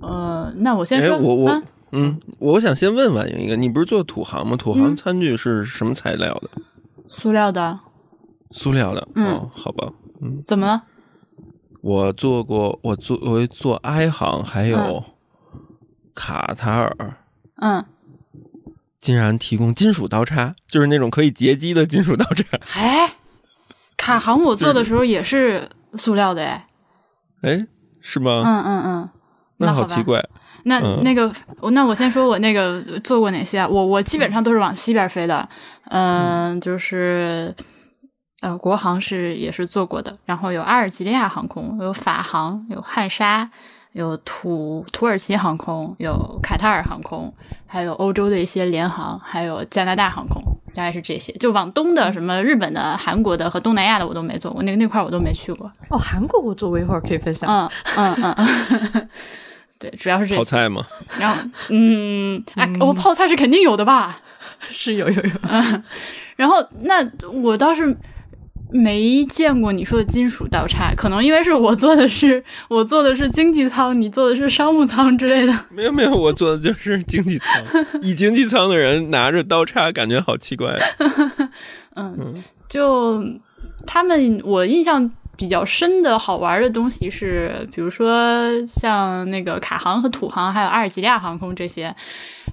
[0.00, 1.62] 呃，那我先说，我我。
[1.98, 4.54] 嗯，我想先问问一个，你不是做土航吗？
[4.54, 6.50] 土航餐具是什么材料的？
[7.08, 7.80] 塑料的。
[8.50, 9.08] 塑料的。
[9.14, 9.90] 嗯，好吧。
[10.20, 10.82] 嗯，怎么了？
[11.80, 15.02] 我做过，我做我做埃行，还有
[16.14, 17.16] 卡塔尔。
[17.62, 17.84] 嗯。
[19.00, 22.44] 竟然提供金属刀叉，就是那种可以截击的金属刀叉。
[22.78, 23.14] 哎，
[23.96, 26.66] 卡航我做的时候也是塑料的哎。
[27.42, 27.66] 哎。
[28.00, 28.42] 是吗？
[28.44, 29.10] 嗯嗯嗯，
[29.56, 30.24] 那好奇怪。
[30.68, 31.32] 那那个，
[31.70, 33.68] 那我先说我那个做过哪些啊？
[33.68, 35.48] 我我基本上都是往西边飞的，
[35.90, 37.54] 嗯，就是
[38.40, 43.48] 呃，国航是也是做过的，然后有阿尔及利亚航空，有法航，有汉莎，
[43.92, 47.32] 有土土耳其航空，有卡塔尔航空，
[47.66, 50.42] 还有欧洲的一些联航，还有加拿大航空，
[50.74, 51.32] 大概是这些。
[51.34, 55.70] 就往东的什么日本的、韩国的和东南亚的我都没做过，那个那块我都没去过。
[55.90, 57.48] 哦，韩国我做过一会儿可以分享。
[57.48, 59.08] 嗯嗯嗯。
[59.78, 60.84] 对，主要是这泡菜吗？
[61.20, 64.20] 然后，嗯，哎，我泡菜是肯定有的吧？
[64.70, 65.30] 是有有有。
[66.36, 67.94] 然后，那我倒是
[68.70, 75.66] 没见过你说的金属刀叉，可能因为是我坐的是我坐的是经济舱，你坐的是商务舱之类的。
[75.70, 77.62] 没有没有，我坐的就是经济舱。
[78.00, 80.74] 以经济舱的人拿着刀叉，感觉好奇怪。
[81.96, 82.34] 嗯，
[82.68, 83.22] 就
[83.86, 85.10] 他们，我印象。
[85.36, 91.94] 比较深的好玩的东西是，比如说像那个卡航和土航，还有阿尔及利亚航空这些，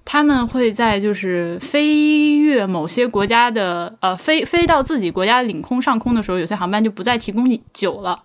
[0.04, 8.20] 他们会在就是飞越某些国家的呃飞飞到自己国家领空上空的时候，有些航班就不再提供酒了。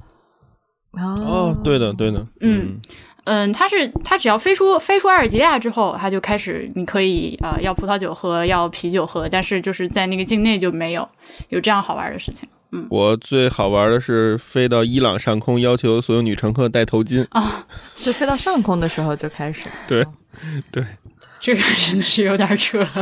[0.92, 2.80] 哦，对的，对的，嗯
[3.24, 11.06] 嗯，它是它只要飞出飞出阿尔及利亚之后，它就开始你可以呃要葡萄酒喝，要啤酒喝，但是就是在那个境内就没有
[11.50, 12.48] 有这样好玩的事情。
[12.70, 17.66] 嗯，我最好玩的是飞到伊朗上空，要求所有女乘客戴头巾啊！
[17.94, 19.64] 是飞到上空的时候就开始。
[19.88, 20.04] 对，
[20.70, 20.84] 对，
[21.40, 22.86] 这个真的是有点扯。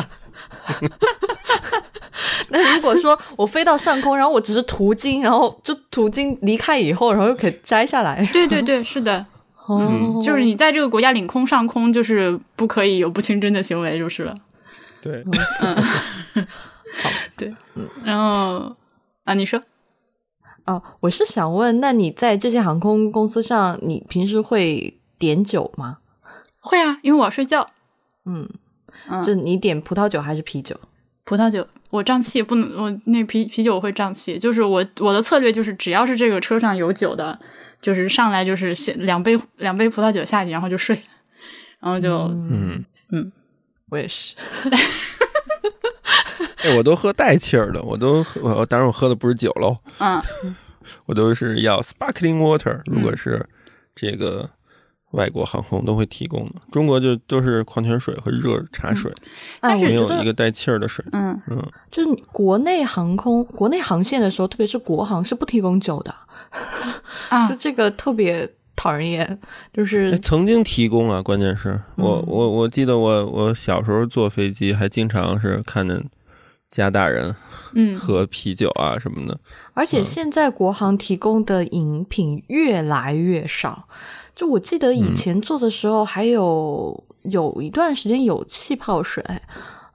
[2.51, 8.25] 那如果说我飞到上空，然后我只是途经，然后就途经离开以后，然后又可以摘下来。
[8.33, 9.27] 对对对， 是的。
[9.67, 14.33] 哦，就是你在这个国家领空上空，就是不可以有不清真的行为，就是了。
[15.01, 16.47] 对，嗯，
[17.03, 18.77] 好，对，嗯，然后。
[19.27, 19.61] 啊，你说，
[20.67, 25.99] 哦，我是想问，那你在这些航空公司上，你平时会点酒吗？
[26.61, 27.69] 会啊，因为我要睡觉。
[28.25, 28.49] 嗯，
[29.27, 30.79] 就你点葡萄酒还是啤酒？
[31.25, 34.39] 葡萄酒，我胀气不能，我那啤啤酒会胀气。
[34.39, 37.37] 就是我我的策略就是，只要是这个车上有酒的，
[37.83, 41.03] 就是上来就是先两杯两杯葡萄酒下去，然后就睡，
[41.81, 43.33] 然后就嗯嗯，
[43.91, 44.37] 我也是。
[46.77, 50.21] 我都喝带气儿的，我都我当然我喝的不是酒喽，嗯，
[51.07, 52.81] 我都是要 sparkling water。
[52.87, 53.47] 如果是
[53.95, 54.49] 这个
[55.13, 59.13] 外国航空都会提供的，中国就都是矿泉水和热茶水，
[59.61, 61.05] 但是没有一个带气儿的水。
[61.13, 66.15] 嗯嗯，就是国内航空国内航线的时候，特别是国航是不提供酒的，
[67.29, 69.39] 啊， 就这个特别讨人厌。
[69.73, 76.03] 就是曾经提供啊，关键是我我我记得我我小时候坐飞机还经常是看见。
[76.71, 77.35] 加大人，
[77.75, 79.39] 嗯， 喝啤酒啊什么的，
[79.75, 83.89] 而且现在国航提供的饮品越来越少。
[84.35, 89.25] 就我记得以前做的时候，还有有一段时间有气泡水。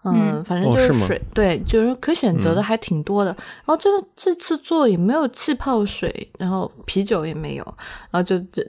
[0.04, 3.30] 嗯，反正就是水，对，就是可选择的还挺多的。
[3.38, 7.64] 然后这个这次做也没有气泡水，然后啤酒也没有，
[8.10, 8.64] 然后就这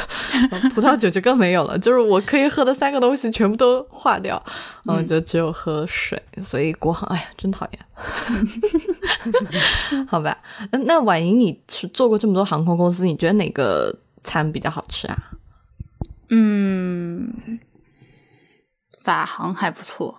[0.74, 1.78] 葡萄酒就更没有了。
[1.78, 4.42] 就是我可以喝的三个东西全部都化掉，
[4.84, 6.22] 然后就只有喝水。
[6.42, 7.80] 所以国航，哎呀，真讨厌。
[10.06, 10.36] 好吧，
[10.72, 15.16] 那那婉莹，你是做过这么多航空公司，你觉得哪个餐比较好吃啊？
[16.28, 17.58] 嗯，
[19.02, 20.14] 法航还不错。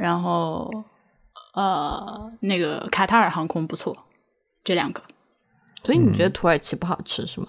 [0.00, 0.70] 然后，
[1.52, 3.94] 呃，那个卡塔尔航空不错，
[4.64, 5.02] 这两个。
[5.84, 7.48] 所以你觉得土耳其不好吃是吗？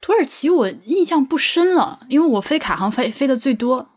[0.00, 3.88] 土耳其我印象不深了，因为我飞卡航飞飞的最多。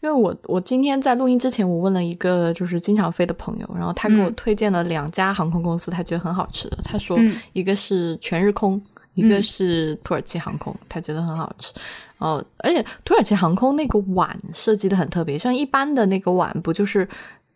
[0.00, 6.78] 因为我我今天在录音之前，我问了一个就是经常飞的朋友，然后他给我推荐了两家航空公司，他觉得很好吃的。
[6.84, 7.18] 他说
[7.52, 8.80] 一个是全日空，
[9.16, 11.72] 一个是土耳其航空，他觉得很好吃。
[12.18, 17.06] 哦，而且土耳其航空那个碗设计的很特别，像一般的那个碗不就是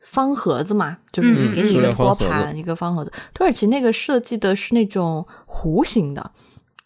[0.01, 3.13] 方盒子嘛，就是给你一个托盘，一个方盒子。
[3.33, 6.31] 土耳其那个设计的是那种弧形的，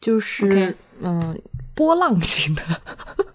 [0.00, 1.36] 就是嗯
[1.74, 2.62] 波浪形的。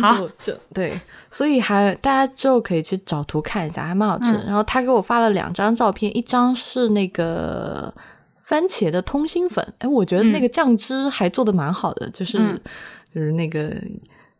[0.00, 0.98] 好，就对，
[1.30, 4.32] 所以还大家之后可以去找图看一下，还蛮好吃。
[4.46, 7.92] 然后他给我发了两张照片，一张是那个
[8.44, 12.38] 番茄的通心粉，哎，我觉得那个酱汁还做的蛮好的，就是。
[13.14, 13.72] 就是那个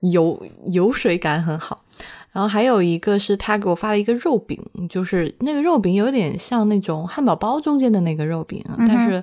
[0.00, 1.80] 油油水感很好，
[2.32, 9.22] 然后还有一个是他给我发了一个肉饼，就是那个肉饼有点像那种汉堡包中间的那个肉饼，但是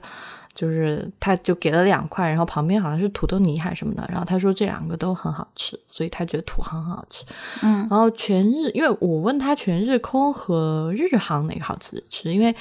[0.56, 7.26] 就是他就给了两块，然后旁边好像是土豆泥还是什么的，然后他说这两个都很好吃，所以他觉得土航很好吃。
[7.62, 12.56] 嗯，然后全日，因为我问他全日空和日航哪个好吃吃，因为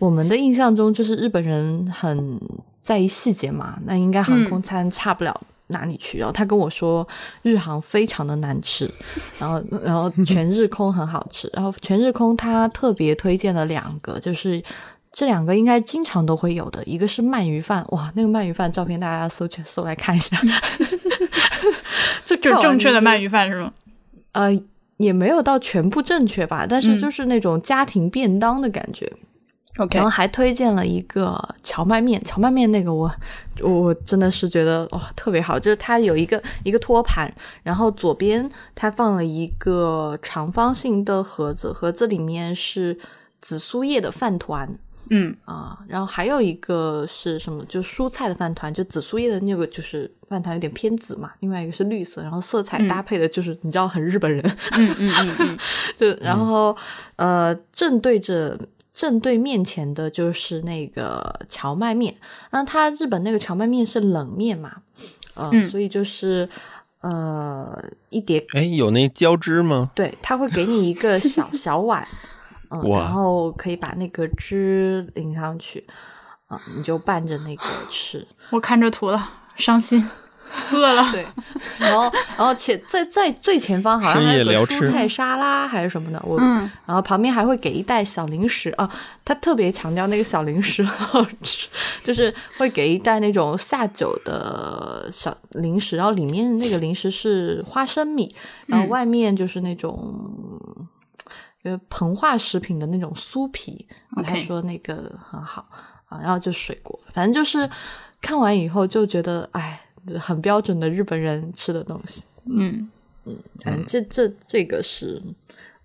[0.00, 2.40] 我们的印象中就是日本人很。
[2.84, 6.18] 在意细节嘛，那应该航空餐差不了哪里去。
[6.18, 7.08] 然后他跟我说，
[7.40, 8.86] 日航非常的难吃，
[9.40, 11.48] 然后然后全日空很好吃。
[11.54, 14.62] 然后全日空他特别推荐了两个，就是
[15.14, 20.38] 这两个应该经常都会有的，一个是鳗鱼饭，哇，那个鳗鱼饭照片大家搜去搜来看一下，
[22.26, 23.72] 就就正确的鳗鱼饭是吗？
[24.32, 24.50] 呃，
[24.98, 29.10] 也没有到全部正确吧，但是就是那种家庭便当的感觉。
[29.78, 33.10] OK，然后还推荐了一个荞麦面，荞麦面那个我
[33.60, 37.28] 我真的是觉得哇特别好，就是它有一个一个托盘，
[37.64, 42.96] 然后左边它放了一个长方形的盒子，盒子里面是
[43.40, 44.72] 紫苏叶的饭团，
[45.10, 45.34] 嗯。
[45.44, 54.40] 啊，然后还有一个是什么，就蔬菜的饭团，就紫苏叶的那个就是饭团有点偏紫嘛，另外一个是绿色，然后色彩搭配的就是你知道很日本人，
[54.78, 55.58] 嗯嗯嗯嗯，
[55.98, 56.76] 就然后
[57.16, 58.56] 呃正对着。
[58.94, 62.14] 正对面前的就是那个荞麦面，
[62.52, 64.76] 那它日本那个荞麦面是冷面嘛，
[65.34, 66.48] 呃，所以就是
[67.00, 67.76] 呃
[68.10, 69.90] 一碟，哎，有那浇汁吗？
[69.96, 72.06] 对，他会给你一个小 小碗，
[72.70, 75.84] 嗯，然后可以把那个汁淋上去，
[76.46, 78.24] 啊，你就拌着那个吃。
[78.50, 80.08] 我看着图了，伤心。
[80.72, 81.24] 饿了，对，
[81.78, 86.38] 然后，然后且在在最前方好像还有个蔬菜沙拉还是什么的，我，
[86.86, 88.88] 然后旁边还会给一袋小零食啊，
[89.24, 91.68] 他特别强调那个小零食很好吃，
[92.02, 98.34] 就是会给一袋那种下酒的小零食，然后里面那个零食是花生米，
[98.66, 100.58] 然后外面就是那种
[101.64, 103.86] 呃膨化食品的那种酥皮，
[104.24, 105.66] 他说那个很好
[106.06, 107.68] 啊，然后就水果，反正就是
[108.20, 109.80] 看完以后就觉得哎。
[110.18, 112.90] 很标准的日本人吃的东西，嗯
[113.24, 115.22] 嗯，反正这这这个是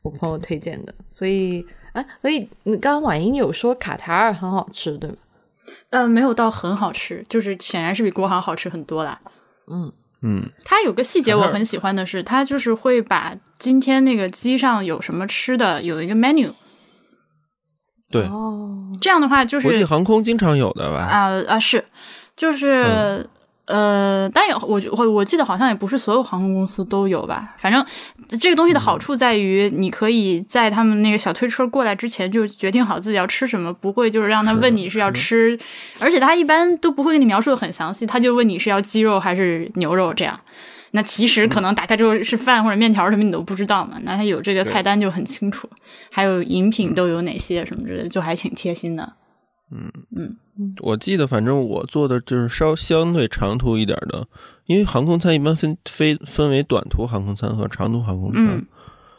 [0.01, 5.15] 我朋友推荐的，所以啊，所以你刚刚婉莹有说卡塔尔很好吃，对吗？
[5.91, 9.19] 呃，没有到很好吃，就是显然是比国航好吃很多啦。
[9.67, 16.51] 嗯嗯，它有个细节我很喜欢的是，它就是会把今天那个机上有什么吃的有一个 menu，
[18.09, 21.05] 对哦，这样的话就是国际航空经常有的吧？
[21.05, 21.85] 啊啊是，
[22.35, 23.25] 就是。
[23.69, 27.53] 呃，但有我我我记得好像也不是所有航空公司都有吧。
[27.59, 27.85] 反正
[28.27, 35.55] 这个东西的好处在于，你可以在他们那个小推车过来之前就决定好自己要吃什么，不会就是让他问你是要吃，
[35.99, 40.39] 而且他一般都不会给你描述的很详细，他就问你是要鸡肉还是牛肉这样。
[40.91, 43.99] 那其实可能打开之后是饭或者面条什么你都不知道嘛。
[44.01, 45.69] 那他有这个菜单就很清楚，
[46.11, 49.13] 还有饮品都有哪些什么之类的，就还挺贴心的。
[49.71, 50.35] 嗯嗯。
[50.81, 54.27] 我记得，反正我做的就是稍相对长途一点的，
[54.65, 58.65] 因为航空餐一般分分分为短途航空餐和长途航空餐。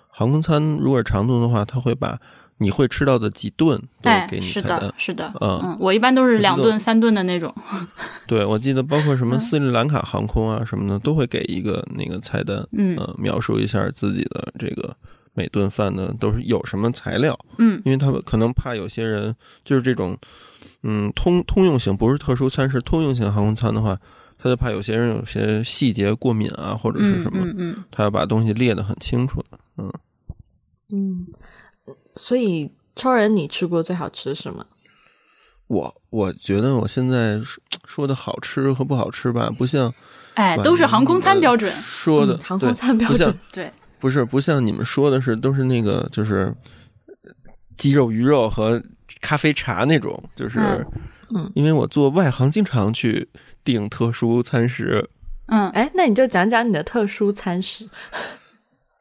[0.08, 2.18] 航空餐如果是长途的话，他会把
[2.58, 4.92] 你会吃到的几顿都给你菜单。
[4.98, 7.54] 是的，嗯，我一般都是两顿、三顿的那种。
[8.26, 14.94] 对，我记得包括什么斯里兰卡航空啊什么的，都会给一个那个菜单，嗯，描述一下自己的这个
[15.34, 17.38] 每顿饭呢都是有什么材料。
[17.58, 20.18] 嗯，因为他们可能怕有些人就是这种。
[20.82, 23.98] 嗯，通通用型不是特殊餐，是通用型航空餐的话，
[24.38, 29.92] 他就怕有些人有些细节过敏啊，或者是什么，嗯他要把东西列得很清楚的，嗯
[30.94, 31.26] 嗯。
[32.16, 34.64] 所以，超人，你吃过最好吃什么？
[35.66, 37.38] 我我觉得我现在
[37.84, 39.92] 说的好吃和不好吃吧，不像，
[40.32, 46.54] 哎，都是航空餐标准说的，航空餐标准，对，不是不像你们说的是都是那个就是
[47.76, 48.82] 鸡肉、鱼肉和。
[49.20, 50.60] 咖啡茶那种，就是，
[51.34, 53.28] 嗯，因为我做外行，经常去
[53.64, 55.10] 订特殊餐食。
[55.46, 57.88] 嗯，哎，那你就讲讲你的特殊餐食。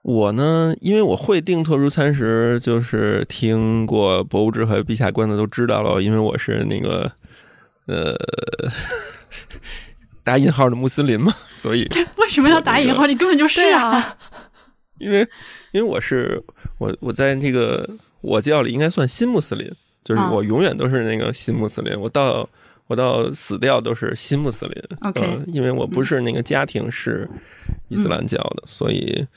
[0.02, 7.10] 我呢，因为我会订特殊餐食，就是听过博物志和陛下官的都知道了，因为我是那个
[7.86, 8.16] 呃
[10.26, 13.06] 打引号的穆斯林嘛，所以为什么要打引号？
[13.06, 14.18] 你根本就是啊。
[15.00, 15.28] 因为
[15.72, 16.42] 因为我是
[16.78, 17.90] 我我在这个
[18.22, 19.72] 我教里应该算新穆斯林。
[20.02, 22.50] 就是我永远都是那个新穆斯林，我到
[22.88, 24.84] 我到死掉都是新穆斯林。
[25.02, 27.30] OK，因为我不是那个家庭是
[27.90, 29.28] 伊斯兰教的，所以，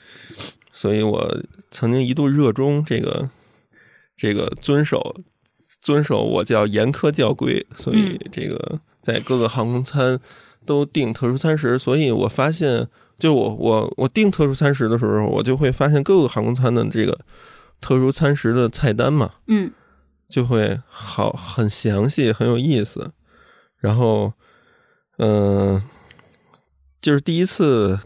[0.71, 1.37] 所以我
[1.69, 3.29] 曾经一度热衷这个
[4.17, 5.17] 这个遵守
[5.81, 10.19] 遵守我叫严苛教规，所以这个在各个航空餐
[10.65, 11.77] 都订特殊餐食。
[11.77, 12.87] 所以我发现，
[13.23, 17.17] 就我我我订特殊餐食的时候，我就会发现各个航空餐的这个
[17.79, 19.35] 特殊餐食的菜单嘛。
[19.47, 19.71] 嗯。
[20.27, 23.13] 就会好很详细很有意思，
[23.77, 24.33] 然后，
[25.19, 25.81] 嗯，
[26.99, 27.99] 就是第一次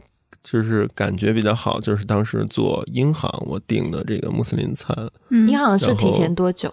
[0.44, 4.94] 就是感觉比较好，就是当时做英航我订的这个穆斯林餐，
[5.30, 6.72] 嗯英航是提前多久？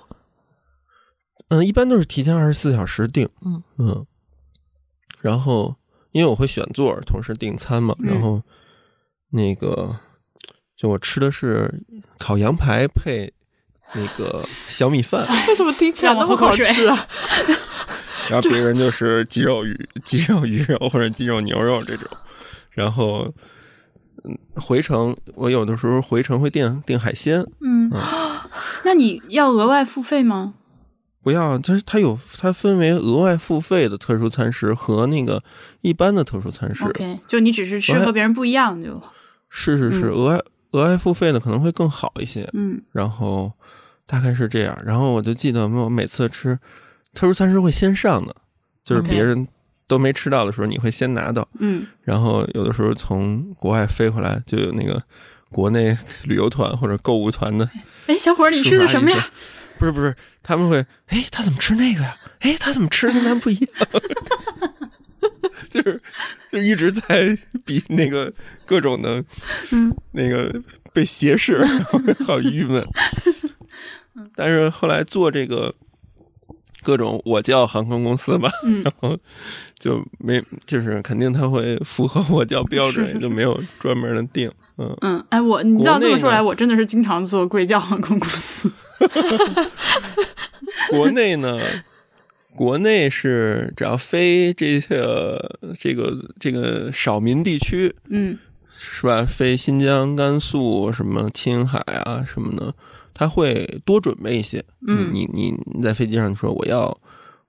[1.49, 4.05] 嗯，一般都是提前二十四小时订，嗯嗯，
[5.21, 5.77] 然后
[6.15, 8.41] 因为我会选座，同时订餐嘛，然后
[9.31, 9.97] 那个
[10.77, 11.69] 就我吃的是
[12.19, 13.33] 烤羊排配
[13.95, 17.07] 那个小米饭， 为什么听起来那么好吃啊？
[18.31, 22.09] 然后别人就是鸡肉鱼、鸡肉鱼肉或者鸡肉牛肉这种，
[22.71, 23.29] 然后
[24.25, 27.91] 嗯，回程我有的时候回程会订订海鲜，嗯，
[28.85, 30.55] 那你要额外付费吗？
[31.25, 35.43] 不要，它它有它分为额外付费的特殊餐食和那个
[35.81, 36.85] 一般的特殊餐食。
[36.85, 39.03] OK，就你只是吃和别人不一样就。
[39.49, 40.39] 是是是，额外
[40.73, 42.47] 额外付费的可能会更好一些。
[42.53, 43.51] 嗯，然后
[44.05, 46.59] 大概是这样，然后我就记得我每次吃。
[47.15, 48.37] 特殊餐食会先上的，
[48.85, 49.49] 就是别人
[49.87, 51.49] 都没吃到的时候，你会先拿到。
[51.59, 55.03] 嗯，然后有的时候从国外飞回来，就有那个
[55.49, 57.71] 国内旅游团或者购物团的。
[58.09, 59.27] 哎，小伙儿，你吃的什么呀？
[59.91, 62.17] 不是不是，他们会，哎，他怎么吃那个呀？
[62.41, 63.89] 哎，他怎么吃跟咱不一样？
[65.69, 66.01] 就是
[66.51, 68.33] 就一直在比那个
[68.65, 69.25] 各种的，
[69.73, 70.63] 嗯，那个
[70.93, 71.65] 被斜视，
[72.27, 72.87] 好郁闷。
[74.37, 75.75] 但是后来做这个。
[76.85, 78.51] 各种我叫航空公司吧，
[78.85, 79.19] 然后
[79.79, 84.53] 就没就是肯定他会符合我叫标准，就没有专门的定。
[84.77, 88.71] 嗯嗯，哎，我你要这么说来，我真的是经常坐贵教航空公司。
[90.91, 91.61] 国内呢，
[92.55, 94.99] 国内是只要飞这些
[95.79, 98.37] 这个这个少民地区，嗯，
[98.79, 99.25] 是吧？
[99.25, 102.75] 飞新疆、甘肃什么青海啊什么的。
[103.17, 106.99] 他会多准备一些，嗯，你你你在飞机上说我要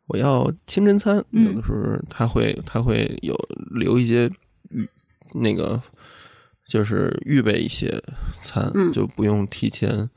[0.06, 3.36] 我要清真餐，有的时候他会他会有
[3.72, 4.30] 留一些
[4.70, 4.88] 预
[5.34, 5.82] 那个
[6.68, 8.02] 就是预备一些
[8.40, 10.10] 餐，就不用提前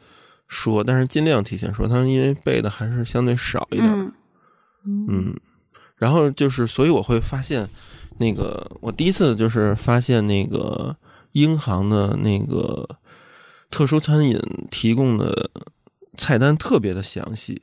[0.46, 4.12] 说，但是尽量提前说，他因为备的还是相对少一点，
[4.84, 5.34] 嗯，
[5.96, 7.68] 然后就是所以我会发现
[8.18, 10.96] 那个我第一次就是发现那个
[11.32, 12.88] 英航的那个。
[13.70, 14.40] 特殊餐饮
[14.70, 15.50] 提供的
[16.16, 17.60] 菜单特别的详细，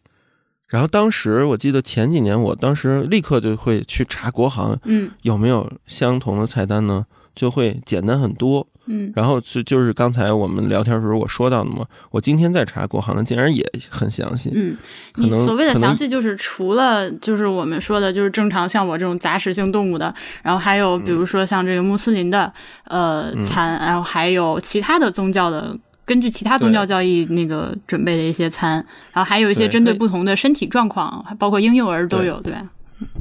[0.70, 7.08] 然后当时我记得前几年，我当时立刻就会去查国航，嗯，有没有相同的菜单呢？
[7.34, 14.78] 就会简单很多，嗯，然后就就是刚才我们聊天时候我说到的嘛，我今天在查国航的，竟然也很详细，嗯，
[15.14, 22.52] 可能所谓的详细就是除了就是我们说的，就是正常像我这种杂食性动物的，然后还有比如说像这个穆斯林的
[22.86, 25.78] 呃餐，然后还有其他的宗教的。
[26.08, 28.74] 根据其他宗教教义那个准备的一些餐，
[29.12, 32.62] 然后还有一些针对不同的身体状况，包括婴幼儿都有，对吧？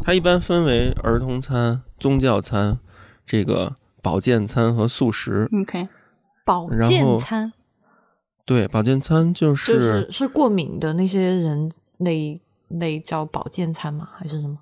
[0.05, 2.79] 它一般分为儿童餐、宗教餐、
[3.25, 5.49] 这个保健餐和素食。
[5.63, 5.89] OK，
[6.45, 7.51] 保健餐。
[8.45, 12.39] 对，保健餐就是是过敏的那些人那
[12.69, 14.11] 那叫保健餐吗？
[14.15, 14.59] 还是什么？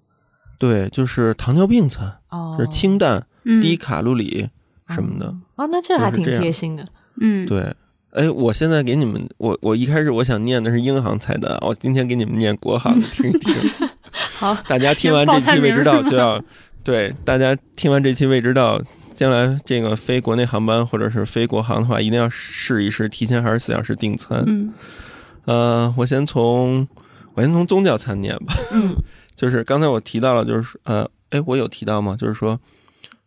[0.57, 2.19] 对，就是糖尿病餐，
[2.57, 3.27] 是清淡、
[3.61, 4.49] 低卡路里
[4.91, 5.35] 什么的。
[5.57, 6.87] 哦，那这还挺贴心的。
[7.21, 7.75] 嗯，对。
[8.13, 13.55] 哎，我现在给你们，我我一开始我想念的是英行菜单，我今天给你们念国行的，听一听。
[14.39, 16.41] 好，大家听完这期未知道就要
[16.85, 18.79] 对大家听完这期未知道，
[19.23, 24.43] 将来这个飞国内航班或者是飞国航的话，一定要试一试提前二十四小时订餐。
[24.47, 24.73] 嗯，
[25.45, 26.87] 呃，我先从
[27.35, 28.53] 我先从宗教餐念吧。
[28.73, 28.97] 嗯，
[29.37, 32.17] 就是刚才我提到了，就是呃，哎，我有提到吗？
[32.17, 32.59] 就是说。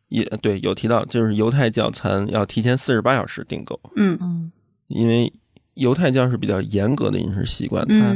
[0.10, 3.78] 也对，有提到就是犹太教餐要提前四十八小时订购。
[3.96, 4.52] 嗯嗯。
[4.88, 5.34] 因为
[5.74, 8.16] 犹太教是比较严格的饮食习惯，它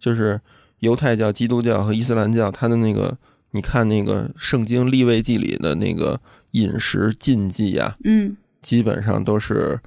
[0.00, 0.38] 就是
[0.80, 3.16] 犹太教、基督教和伊斯兰教，它的那个
[3.52, 6.20] 你看那个圣经立位记里的那个
[6.52, 9.78] 饮食禁忌呀，嗯，基本上都是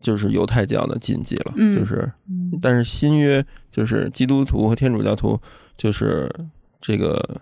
[0.00, 2.10] 就是犹太教的禁忌了，就是，
[2.60, 5.40] 但是新约就是基督徒和天主教徒
[5.76, 6.30] 就是
[6.80, 7.40] 这个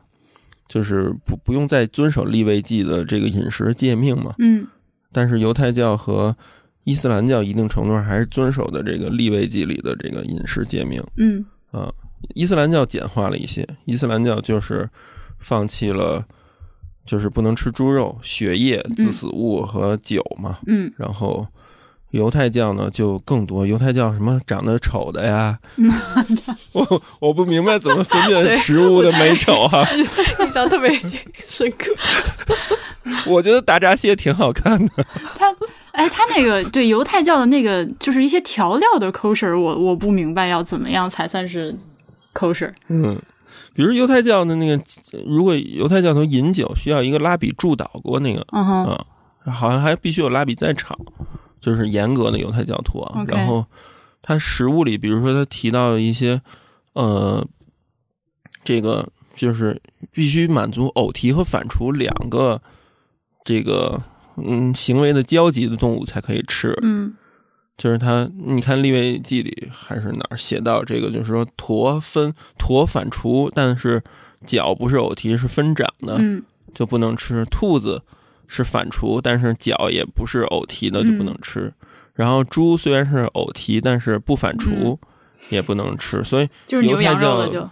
[0.68, 4.66] 就是不不用再遵守立位记的这个饮食诫命嘛，嗯，
[5.12, 6.36] 但是犹太教和
[6.84, 11.02] 伊斯兰教一定程度上还是遵守的这个立位记里的这个饮食诫命。
[11.16, 11.44] 嗯。
[11.70, 11.92] 啊，
[12.34, 14.88] 伊斯兰教简化了一些，伊斯兰教就是
[15.38, 16.26] 放弃了，
[17.08, 20.58] 就是不能吃猪肉、血液、致死物和酒嘛。
[20.66, 21.46] 嗯，然后
[22.10, 25.58] 犹太教呢就更多，犹太教什么长得丑的呀，
[26.72, 29.82] 我我不明白怎么分辨食物的美丑 哈。
[29.94, 30.90] 印象特别
[31.34, 31.90] 深刻。
[33.26, 34.92] 我觉得大闸蟹挺好看的。
[35.34, 35.52] 他。
[35.92, 41.74] 哎，他那个对犹太教的那个，就是一些调料的 kosher，我我不明白要怎么样才算是
[42.32, 42.70] kosher。
[42.86, 43.20] 嗯，
[43.78, 44.82] 比如犹太教的那个，
[45.24, 49.06] 如果犹太教徒饮酒需要一个拉比祝祷过那个，嗯哼，啊，
[49.52, 50.98] 好像还必须有拉比在场，
[51.60, 53.24] 就是严格的犹太教徒啊。
[53.28, 53.64] 然后
[54.20, 56.42] 他食物里，比如说他提到一些，
[56.94, 57.46] 呃，
[58.64, 62.60] 这个就是必须满足偶提和反刍两个
[63.44, 64.02] 这个
[64.38, 66.76] 嗯行为的交集的动物才可以吃。
[66.82, 67.14] 嗯，
[67.78, 74.02] 就是他，你看《立位记》里还是哪儿写到这个，就是说驼分驼反刍，但是
[74.44, 76.42] 脚不是偶蹄，是分掌的，嗯，
[76.74, 77.44] 就不能吃。
[77.44, 78.02] 兔子
[78.48, 81.72] 是反刍，但是脚也不是偶蹄的，就不能吃。
[82.14, 84.98] 然后猪虽然是偶蹄，但是不反刍，
[85.50, 86.24] 也不能吃。
[86.24, 87.70] 所以就是牛羊肉了就。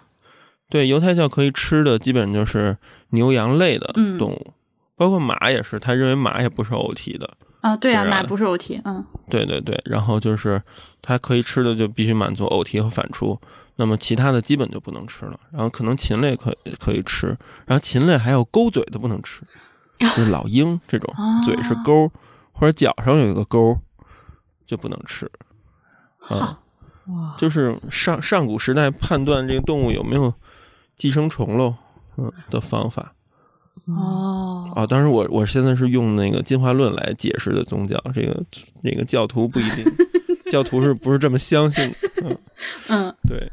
[0.70, 2.76] 对，犹太教可以吃的基本就是
[3.10, 4.52] 牛羊类的动物，
[4.94, 7.28] 包括马也是，他认为马也不是偶蹄的。
[7.60, 8.80] 啊，对啊，马不是偶蹄。
[8.84, 10.62] 嗯，对对对，然后就是
[11.02, 13.38] 它可以吃的就必须满足偶蹄和反刍，
[13.76, 15.38] 那么其他的基本就不能吃了。
[15.50, 17.28] 然后可能禽类可可以吃，
[17.66, 19.42] 然后禽类还有勾嘴的不能吃，
[19.98, 22.10] 就是老鹰这种嘴是钩
[22.52, 23.78] 或者脚上有一个钩。
[24.68, 25.30] 就不能吃，
[26.26, 26.58] 啊，
[27.06, 30.34] 哇，就是上上古时代判断这个动物有没有
[30.96, 31.72] 寄生虫喽，
[32.16, 33.14] 嗯的方法，
[33.84, 38.42] 哦，啊，当时我我现在是用那个进化论来解释的宗教，这个
[38.82, 39.84] 那个教徒不一定，
[40.50, 41.92] 教徒是不是这么相信？
[42.22, 42.38] 嗯
[42.88, 43.50] 嗯，对，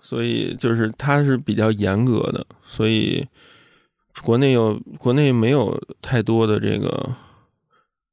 [0.00, 3.26] 所以就是它是比较严格的，所以
[4.22, 7.14] 国内有国内没有太多的这个。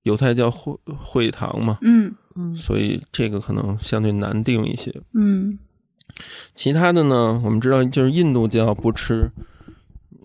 [0.03, 5.57] 犹太教会会堂嘛，嗯嗯，所以这个可能相对难定一些，嗯，
[6.53, 9.32] 其他的呢，我们知道就是印度教不吃，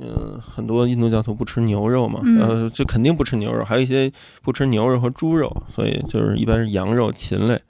[0.01, 7.61] 嗯，很多印度教徒不吃牛肉嘛，呃，就肯定不吃牛肉，还有一些不吃牛肉和猪肉，所以就是一般是羊肉、禽类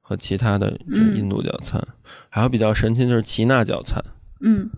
[0.00, 1.82] 和其他的这印度教餐，
[2.28, 4.02] 还有比较神奇就是耆那教餐，
[4.40, 4.70] 嗯，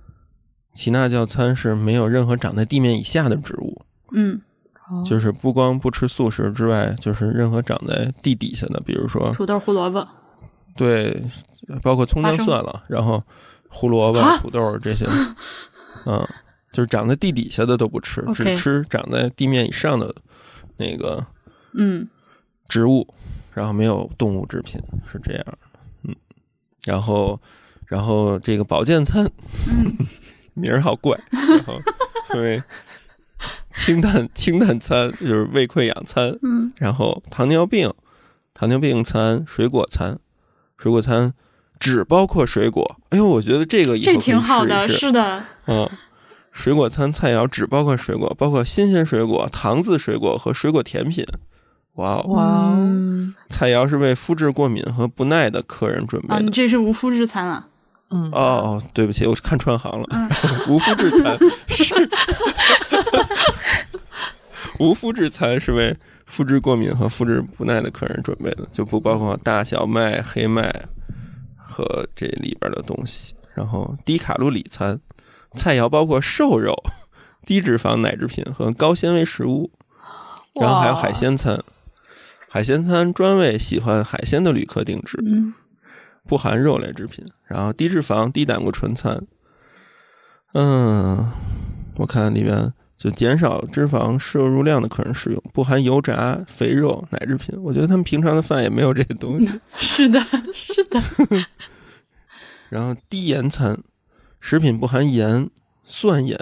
[0.75, 3.83] 耆那教餐是没有任何长在地面以下的植物，
[4.13, 4.41] 嗯。
[5.07, 10.07] 就是不光不吃素食之外，就是任何长在地底下的，比如说土豆、胡萝卜，
[10.77, 11.25] 对，
[11.83, 13.23] 包括葱姜蒜了，然后
[13.71, 15.07] 胡萝卜、土豆这些，
[16.05, 16.29] 嗯，
[16.73, 20.15] 就是长在地底下的都不吃，只吃长在地面以上的
[20.77, 21.25] 那个
[21.75, 22.09] 嗯
[22.69, 23.07] 植物，
[23.53, 25.45] 然后没有动物制品，是这样，
[26.05, 26.15] 嗯，
[26.85, 27.41] 然后
[27.87, 29.31] 然后这个保健餐，
[30.55, 31.79] 名儿好怪，然后
[32.35, 32.63] 因为。
[33.75, 37.93] 清淡清淡餐就是胃溃疡餐，嗯，然后糖尿病，
[38.55, 40.17] 糖尿病餐，水果餐，
[40.77, 41.33] 水果餐
[41.81, 43.01] 只包括水果。
[43.09, 45.91] 哎呦，我觉得这个这挺好的，是的，嗯，
[46.53, 51.25] 水果餐菜肴只包括水果，包括新鲜水果、糖渍水果和水果甜品。
[51.95, 56.35] 哇哦，哇哦，菜肴是为肤质过敏和不耐的客人准备的。
[56.35, 57.67] 啊，你这是无麸质餐了。
[58.11, 60.07] 嗯，哦，对不起，我看串行了，
[60.69, 61.39] 无麸质餐
[61.69, 61.95] 是。
[64.79, 65.97] 无麸质餐是为
[66.27, 70.71] 肤质过敏和肤质不耐的客人准备的，就不包括大小麦、黑麦
[71.57, 73.35] 和这里边的东西。
[73.55, 74.99] 然后低卡路里餐，
[75.55, 76.75] 菜肴包括瘦肉、
[77.47, 79.71] 低脂肪奶制品和高纤维食物。
[80.61, 81.63] 然后还有海鲜餐，
[82.49, 85.19] 海鲜餐专为喜欢海鲜的旅客定制，
[86.27, 87.25] 不含肉类制品。
[87.47, 89.27] 然后低脂肪、低胆固醇餐，
[90.55, 91.31] 嗯，
[91.97, 92.73] 我看里面。
[92.99, 97.61] 就减少脂肪摄入量的客人使用，不含油炸、肥肉、奶制品。
[97.61, 99.51] 我觉得他们平常的饭也没有这些东西。
[99.75, 100.21] 是的，
[100.55, 101.03] 是的。
[102.71, 103.77] 然后低盐餐，
[104.45, 105.49] 食品不含盐、
[105.85, 106.37] 蒜盐、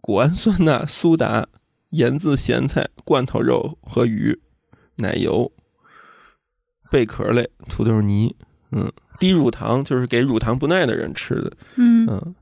[0.00, 1.46] 谷氨酸钠、 苏打、
[1.90, 4.40] 盐渍咸菜、罐头肉和鱼、
[4.96, 5.52] 奶油、
[6.90, 8.34] 贝壳类、土豆泥。
[8.70, 8.90] 嗯，
[9.20, 11.52] 低乳糖就是给乳糖不耐的人吃的。
[11.76, 12.34] 嗯嗯。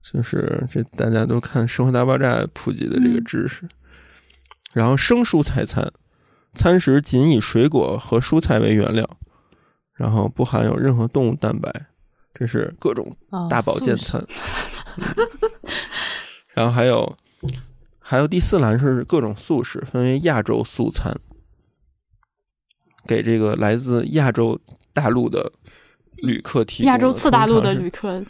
[0.00, 3.68] 就是这，大家都看《生活大爆炸》普及的这个知识。
[4.72, 5.92] 然后生蔬菜餐，
[6.54, 9.18] 餐食仅以水果和蔬菜为原料，
[9.92, 11.70] 然后不含有任何动物蛋白，
[12.34, 13.14] 这是各种
[13.48, 14.24] 大保健餐。
[16.54, 17.16] 然后还有，
[17.98, 21.14] 还有第四栏是各种素食，分为亚洲素餐，
[23.06, 24.60] 给这个来自亚洲
[24.92, 25.52] 大陆的
[26.16, 26.86] 旅客提供。
[26.86, 28.24] 亚洲次大陆的旅客。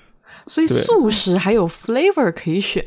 [0.48, 2.84] 所以素食还有 flavor 可以选，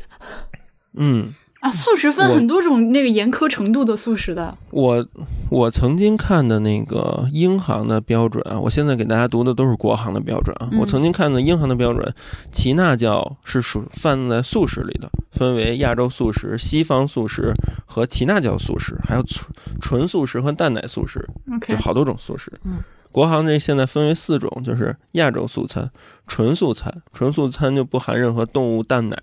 [0.94, 1.34] 嗯
[1.66, 4.56] 啊，素食分很多种那个严苛程度的素食的。
[4.70, 5.04] 我
[5.50, 10.70] 我曾经看的那个英航的标准啊，我现在给大家读的都是国航的标准啊。
[10.78, 12.14] 我曾经看的英航的标准，
[12.52, 17.52] 奇那教是属放在素食里的，分为亚洲素食、西方素食
[17.84, 19.50] 和奇那教素食，还有纯
[19.80, 21.28] 纯素食和蛋奶素食，
[21.66, 22.52] 就好多种素食。
[22.64, 22.78] 嗯。
[23.10, 25.90] 国航这现在分为四种，就是亚洲素餐、
[26.26, 29.16] 纯素餐，纯素餐就不含任何动物蛋奶，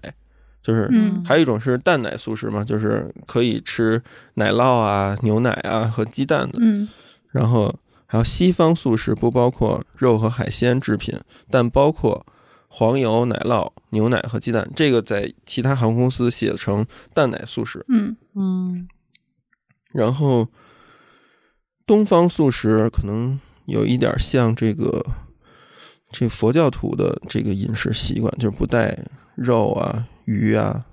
[0.64, 0.90] 就是
[1.26, 4.02] 还有一种是蛋奶素食嘛，就是可以吃
[4.36, 6.58] 奶酪啊、牛奶啊和鸡蛋的。
[6.62, 6.88] 嗯，
[7.32, 7.72] 然后
[8.06, 11.20] 还有西方素食，不包括肉和海鲜制品，
[11.52, 12.26] 但包括
[12.68, 14.68] 黄油、奶酪、牛奶和鸡蛋。
[14.76, 17.86] 这个在其他航空公司写成蛋奶素食。
[17.90, 18.88] 嗯嗯。
[19.92, 20.48] 然后
[21.86, 25.06] 东方素食可能有一点像这个
[26.12, 28.98] 这佛教徒的这个饮食习惯，就是不带
[29.36, 30.86] 肉啊、鱼啊、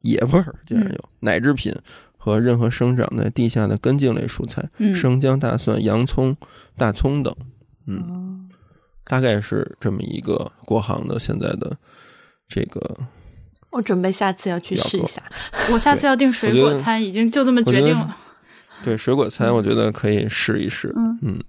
[0.00, 1.74] 野味儿，竟然有奶制品。
[2.24, 6.36] 和任何生长在地下的根茎类蔬菜，生姜、大蒜、洋葱、
[6.76, 7.34] 大葱等，
[7.88, 8.48] 嗯，
[9.02, 11.76] 大概是这么一个国行的现在的
[12.46, 12.96] 这个。
[13.72, 15.20] 我准备下次要去试一下，
[15.72, 18.16] 我下次要订水果餐，已经就这么决定了。
[18.84, 20.92] 对水果餐，我觉得可以试一试。
[20.94, 21.44] 嗯嗯。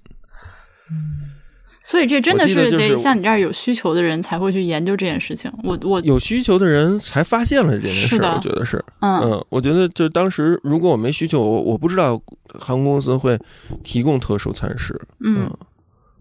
[1.84, 5.52] 所以这真的是得像你这样有需求的人才会去研究这件事情。
[5.64, 8.84] 我我有需求的人才发现了这件事，我觉得是。
[9.02, 13.38] 嗯，我觉得就当时如果我没需求，我我不知道航空公司会
[13.84, 14.98] 提供特殊餐食。
[15.20, 15.52] 嗯，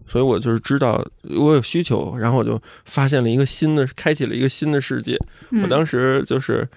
[0.05, 5.17] 所以我就是知道我有需求，然后我就发现了一个新的，开启了一个新的世界。
[5.63, 6.67] 我当时就是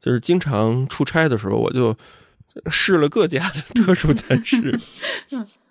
[0.00, 1.96] 就是经常出差的时候，我就
[2.70, 4.78] 试了各家的 特殊餐食。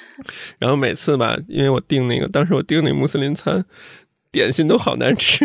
[0.58, 3.64] 然后每次吧，因为我订那个，当时我订那穆斯林餐，
[4.30, 5.44] 点心都好难吃，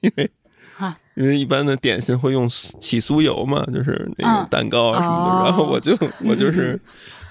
[0.00, 0.30] 因为
[0.78, 5.44] 啊，因为一般的点心会用起酥油嘛，就是那个蛋糕啊什么的。
[5.44, 6.80] 然后我就我就是，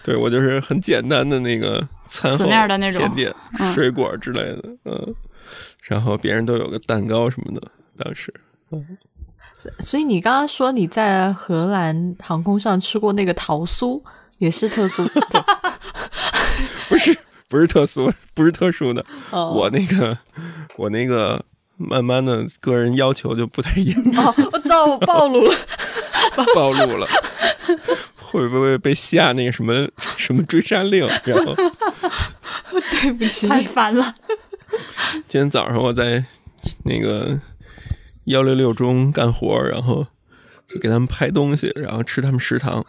[0.03, 3.33] 对我就是很简单的那个餐后甜点、
[3.73, 5.15] 水果之类的，嗯。
[5.81, 8.33] 然后别人都有个蛋糕什么的，当时。
[8.71, 8.97] 嗯
[9.79, 14.01] 所以你刚刚说你在荷兰航空上吃过那个桃酥，
[14.37, 15.07] 也是特殊。
[16.89, 17.17] 不是
[17.47, 19.03] 不是特殊，不是特殊的。
[19.31, 20.17] 我那个
[20.75, 21.43] 我那个
[21.77, 23.95] 慢慢的个人要求就不太严。
[24.17, 24.85] 哦，我操！
[24.85, 25.55] 我暴露了，
[26.55, 27.07] 暴露了，
[28.17, 31.07] 会不会被下那个什么什么追杀令？
[31.25, 31.55] 然后
[33.01, 34.13] 对不起，太烦了。
[35.27, 36.23] 今天早上我在
[36.83, 37.39] 那个
[38.25, 40.05] 幺六六中干活，然后
[40.67, 42.85] 就给他们拍东西，然后吃他们食堂。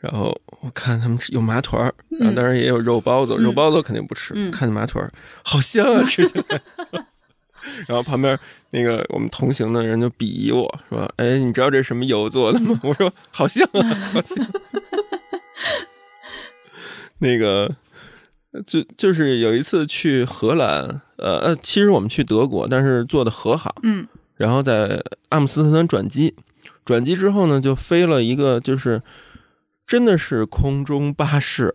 [0.00, 4.32] 然后我看他们有麻团儿，然后当然也有肉包子，肉包子肯定不吃。
[4.50, 5.10] 看见麻团儿，
[5.42, 6.60] 好香啊，吃起来。
[7.88, 8.38] 然后旁边
[8.70, 13.82] 那个我们同行的人就鄙夷我说：“哎，你知道这是什么油做的吗？” 我说：“好香啊，
[14.12, 14.46] 好香。
[17.18, 17.74] ”那个
[18.64, 26.32] 就就是有一次去荷兰，呃呃，其实我们去德国，但是坐的和航，嗯，然后在阿姆斯特丹转机，
[26.84, 29.02] 转机之后呢，就飞了一个就是。
[29.88, 31.74] 真的是空中巴士，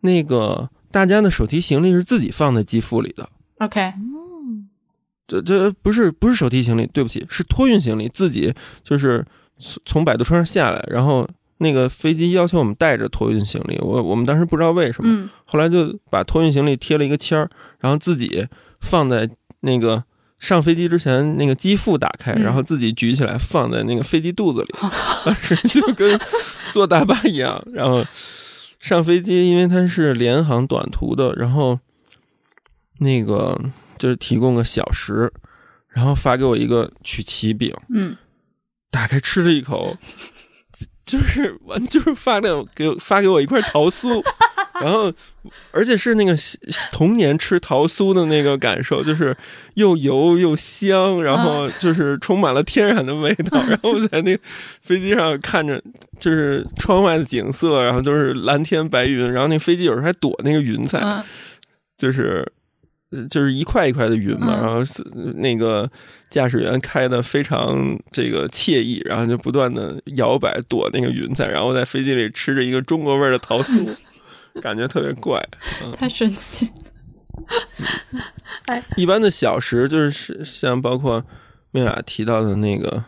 [0.00, 3.30] 那个大家的手提行李是自己放在机腹里的。
[3.58, 3.94] OK，
[5.26, 8.52] 这这不是不是手提行李，对不起，是托运行李，自己
[8.82, 9.24] 就是
[9.58, 11.26] 从从摆渡车上下来，然后
[11.58, 17.48] 那个飞机要求我们带着托运行李，我我们当时不知道为什么，后来就把托运行李贴了一个签儿，
[17.78, 18.46] 然后自己
[18.80, 19.30] 放在
[19.60, 20.04] 那个。
[20.44, 24.74] 上飞机之前，那个机腹打开，然后自己举起来放在那个飞机肚子里，
[25.24, 26.20] 当时就跟
[26.70, 27.66] 坐大巴一样。
[27.72, 28.04] 然后
[28.78, 31.80] 上飞机，因为它是联航短途的，然后
[32.98, 33.58] 那个
[33.98, 35.32] 就是提供个小食，
[35.88, 38.14] 然后发给我一个曲奇饼，嗯，
[38.90, 39.96] 打开吃了一口，
[41.06, 44.22] 就是完就是发给给发给我一块桃酥。
[44.80, 45.12] 然后，
[45.70, 46.34] 而且是那个
[46.90, 49.36] 童年吃桃酥的那个感受，就是
[49.74, 53.62] 又油又香，然后就是充满了天然的味道。
[53.68, 54.42] 然后在那个
[54.82, 55.80] 飞机上看着，
[56.18, 61.22] 就是窗外的景色，然后就是蓝天白云，然后那飞机有时候还躲那个云彩，
[61.96, 62.44] 就是
[63.30, 64.58] 就是一块一块的云嘛。
[64.60, 64.80] 然后
[65.36, 65.88] 那个
[66.30, 73.88] 驾驶员开的非常这个惬意，然后就不断的摇摆躲那个云彩，然后在飞机里吃着一个中国味的桃酥。
[74.60, 75.42] 感觉特别怪，
[75.92, 76.70] 太神奇。
[78.66, 81.22] 哎，一般的小食就是像包括
[81.72, 83.02] 妙雅提到的那个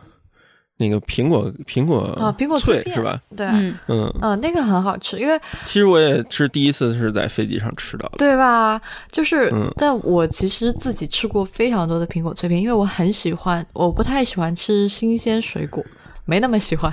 [0.78, 3.18] 那个苹果苹果啊苹果脆是吧？
[3.34, 8.80] 对，嗯嗯，那个很好吃，因为其实我也是第一次是在飞机上吃到的，对吧？
[9.10, 15.82] 就是，但我其实自己吃过非常多的苹果脆片，因为我很喜欢，我不太喜欢吃新鲜水果，
[16.24, 16.92] 没那么喜欢。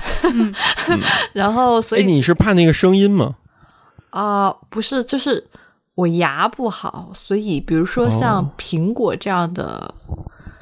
[1.33, 3.35] 然后，所以你是怕那个声音吗？
[4.13, 5.43] 啊，不是，就是
[5.95, 9.93] 我牙不好，所以比如说像苹果这样的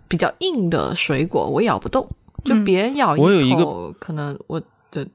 [0.08, 2.08] 比较硬的水果，我咬不动。
[2.44, 5.06] 就别人咬一口，可能我的。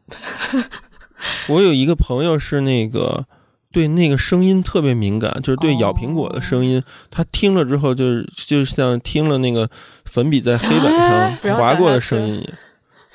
[1.48, 3.26] 我有一个朋友是那个
[3.72, 6.80] 对那个声音特别敏感，就是对咬苹果的声音，
[7.10, 9.68] 他听了之后就是就像听了那个
[10.04, 12.52] 粉笔在黑板上划过的声音一样。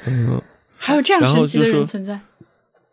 [0.07, 0.41] 嗯，
[0.75, 2.19] 还有这样神奇的人存在。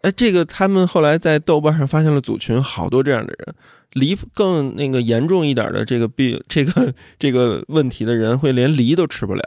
[0.09, 3.55] 哎，这个他们后来在豆瓣上发现了组群，好多这样的人。
[3.93, 9.43] 梨更那个严重一点的这个病，这个这个问题的人会连梨都吃不了。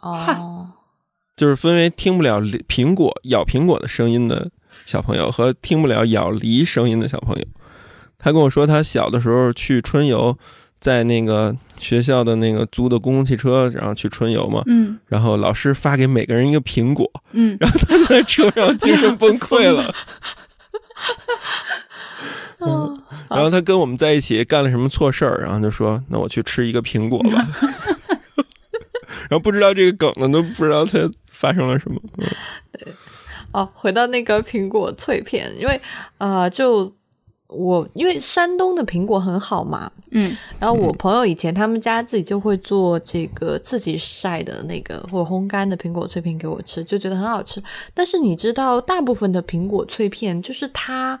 [0.00, 0.68] 哦，
[1.36, 4.50] 就是分为听不了苹果咬苹果的声音的
[4.84, 7.44] 小朋友和听不了咬梨声音的小朋友。
[8.18, 10.36] 他跟我说，他小的时候去春游，
[10.80, 14.62] 在那个学校的那个租的公共汽车，然后去春游嘛。
[14.66, 14.98] 嗯。
[15.06, 17.10] 然后老师发给每个人一个苹果。
[17.32, 17.56] 嗯。
[17.60, 19.94] 然后他在车上精神崩溃了。
[22.60, 22.92] 嗯，
[23.30, 27.46] 然后他跟我们在一起干了什么错事儿，然后就说：“那我去吃一个苹果吧。
[29.30, 30.98] ”然后不知道这个梗呢，都不知道他
[31.30, 32.00] 发生了什么。
[32.72, 32.92] 对，
[33.52, 35.80] 哦，回到那个苹果脆片，因为
[36.18, 36.92] 呃，就
[37.48, 47.62] 我因为山东的苹果很好嘛，嗯，然后我朋友以前他们家自己就会做这个自己晒的那个或者烘干的苹果脆片给我吃，就觉得很好吃。
[47.92, 51.18] 但是你知道，大部分的苹果脆片就是它。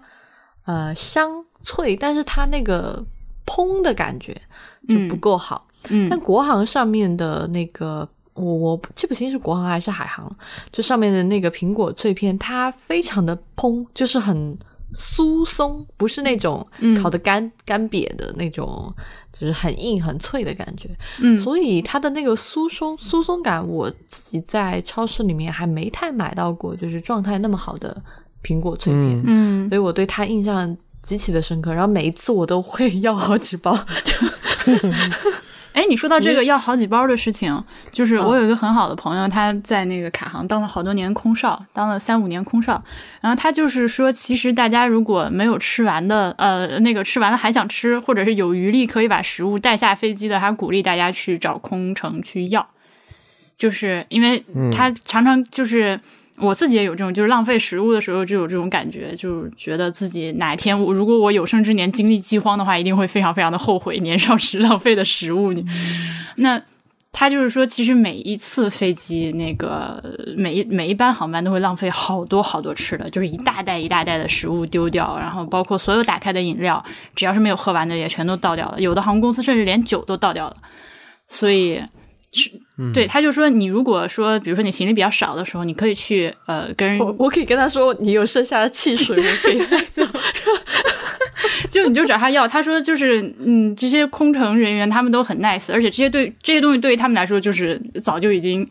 [0.64, 3.02] 呃，香脆，但是它那个
[3.46, 4.38] 烹的感觉
[4.86, 5.66] 就不够好。
[5.88, 10.30] 嗯，但国行上面的那个，我我记不清是国行还是海航，
[10.70, 14.58] 就上面的那个苹果脆片，它非常的烹，就是很
[14.94, 16.66] 酥松，不是那种
[17.02, 18.92] 烤的干干瘪的那种，
[19.38, 20.88] 就是很硬很脆的感觉。
[21.20, 28.02] 嗯，所以它的那个酥松酥松感，我自己在超市里面还没太买到过，就是状态那么好的。
[28.40, 31.72] 苹果脆片，嗯，所以我对它印象极其的深刻。
[31.72, 33.76] 然后每一次我都会要好几包。
[35.78, 37.62] 哎，你说到这个要好几包的事情，
[37.92, 42.82] 就是我有一个很好的朋友，他在那个卡行当了好多年空少，当了三五年空少。
[43.20, 52.68] 然后他就是说，其实大家如果没有吃完的，呃，那个吃完了还想吃，或者是有余力可以把食物带下飞机的，他鼓励大家去找空乘去要，
[53.56, 56.00] 就是因为他常常就是。
[56.40, 65.52] 我自己也有这种，就是浪费食物的时候就有这种感觉，就觉得自己哪天我如果我有生之年经历饥荒的话，一定会非常非常的后悔年少时浪费的食物。
[66.36, 66.62] 那
[67.10, 70.00] 他就是说，其实每一次飞机那个
[70.36, 76.84] 每一每一班航班都会浪费好多好多吃的，就是一大袋一大袋的食物丢掉，然后包括所有打开的饮料，
[77.14, 78.80] 只要是没有喝完的也全都倒掉了。
[78.80, 80.56] 有的航空公司甚至连酒都倒掉了，
[81.26, 81.82] 所以。
[82.32, 82.50] 是，
[82.92, 89.58] 对，他就说，你如果说，比如说你行李比较少的时候，你可以去呃跟人，我可以跟他说，你有剩下的汽水，我可以
[89.88, 90.02] 走，
[91.70, 92.46] 就你就找他要。
[92.46, 98.68] 他说就是，嗯，这些空乘人员他们都很 nice，而且这些对这些东西对于他们来说就是早就已经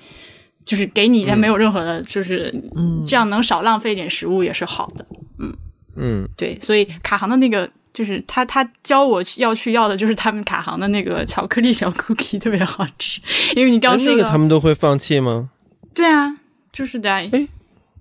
[0.64, 5.06] 就是给你，他没有任何的，就是嗯，这样能少浪费一点食物也是好的，
[5.40, 5.54] 嗯。
[6.00, 7.70] 嗯，对，所以卡航的那个。
[7.98, 13.20] 就是他，他教我要去要的，就是他们卡行的那个巧克力小 cookie， 特别好吃。
[13.56, 15.50] 因为你刚说那个，他们都会放弃吗？
[15.96, 16.38] 对啊，
[16.72, 17.12] 就是的。
[17.12, 17.48] 哎，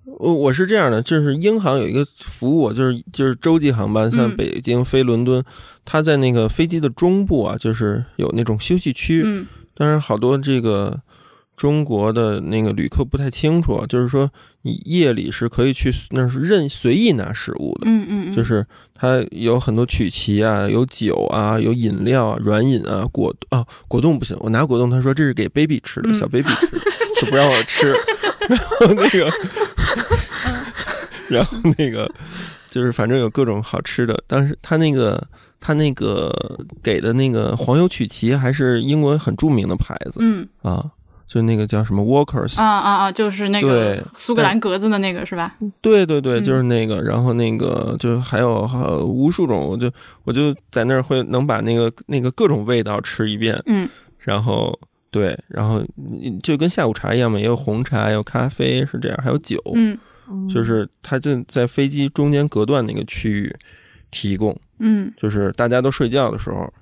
[0.05, 5.43] 我我是这样的，就是英航有一个服务，就是就是洲际航班，像北京飞伦敦，
[5.83, 9.23] 它在那个飞机的中部啊，就是有那种休息区。
[9.25, 11.01] 嗯，但是好多这个。
[11.57, 14.31] 中国的那个旅客不太清楚，就是说
[14.61, 26.79] 你夜里是可以去那是任随意拿食物的，嗯嗯，就是它有很多曲奇啊，有酒啊，有饮料啊，软饮啊，果啊果冻不行，我拿果冻，他说这是给 baby 吃的，小 baby 吃的，
[27.19, 27.91] 就不让我吃，
[28.47, 29.31] 然后那个，
[31.29, 32.09] 然后那个
[32.67, 35.27] 就是反正有各种好吃的，但是他那个
[35.59, 36.31] 他那个
[36.83, 40.47] 给的那个黄油曲奇还是英国很著名的牌子，嗯。
[40.61, 40.91] 啊。
[41.27, 45.53] 就那个叫什么 Walkers 啊啊啊，就是那个苏格兰格子的那个是吧？
[45.81, 47.01] 对对对，就是那个。
[47.01, 48.65] 然后那个就还有
[49.05, 49.91] 无数种，我就
[50.23, 53.61] 我就在那儿会能把那个那个各种味道吃一遍。
[53.65, 54.79] 嗯，然后
[55.11, 55.83] 对，然后
[56.41, 59.61] 就跟下午茶一样嘛，也有红茶，有咖啡是这样，还有酒。
[59.75, 59.97] 嗯，
[60.49, 63.53] 就是它就在飞机中间隔断那个区域
[64.11, 64.57] 提供。
[64.79, 66.73] 嗯，就是大家都睡觉的时候。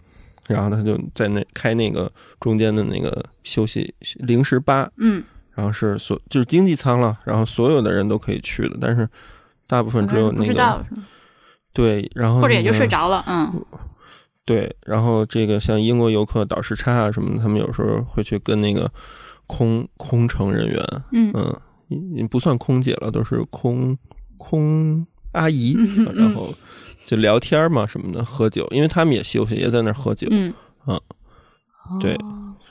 [0.48, 5.24] 然后他就在那开那个中间的那个休息零食吧，嗯，
[5.54, 9.08] 然后是所就是经济舱了，然后所有的人都可以去的，但是
[9.68, 10.86] 大部分只有那个，
[11.74, 13.66] 对，然后或者也就睡着了，嗯，
[14.46, 18.91] 对，然后这个像英国游客倒时差啊什么的，他们有时候会去跟那个
[19.48, 21.32] 空空乘人员，嗯。
[21.91, 23.96] 嗯，不算空姐了，都是空
[24.38, 25.78] 空阿姨，
[26.16, 26.50] 然后。
[27.06, 30.28] 就聊天嘛什么的，喝酒，因为他们也休息，也在那儿喝酒。
[30.32, 30.51] 嗯，
[30.86, 30.99] 啊，
[31.99, 32.18] 对，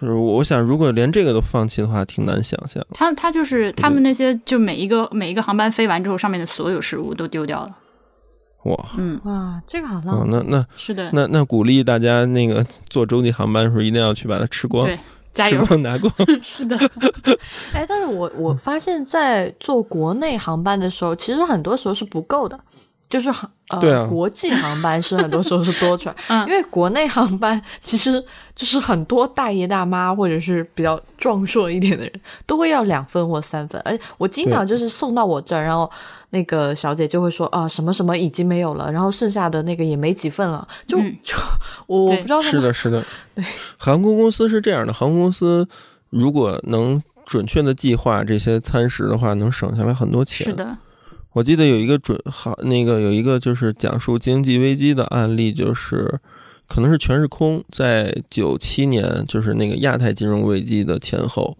[0.00, 2.84] 就是我想，如果连这个都放弃的话，挺难想象。
[2.92, 7.76] 他他就是他们那些，就每一个每一个航班飞完之后，上面的所有食物都丢掉了。
[8.64, 10.30] 哇，嗯，哇，这个好浪漫。
[10.30, 14.84] 那那是的，那那鼓励大家那个坐洲际航班的时候，一定要去把它吃光。
[14.86, 14.98] 对
[15.32, 16.12] 加油，拿光。
[16.42, 16.76] 是的，
[17.72, 22.58] 哎，但是我我发现，在坐国内航班的时候，其实很多时候是不够的。
[23.14, 26.16] 就是航呃，国际航班是很多时候是多出来，
[26.48, 28.20] 因为国内航班其实
[28.56, 32.12] 就是很多大爷大妈或者是比较壮硕一点的人
[32.44, 35.88] 都会要两份或三份，而且我经常就是送到我这儿，然后
[36.30, 41.36] 那个小姐就会说啊什么什么已经没有了，然后剩下的那个也没几份了，就就
[41.86, 43.00] 我不知道是的，是的，
[43.36, 43.44] 对，
[43.78, 45.68] 航空公司是这样的，航空公司
[46.10, 50.76] 如果能准确的计划这些餐食的话，能省下来很多钱，是的。
[51.34, 56.20] 我记得有一个准好那个有一个就是讲述经济危机的案例，就是
[56.68, 61.58] 可能是全日空在九七年，就是那个亚太金融危机的前后，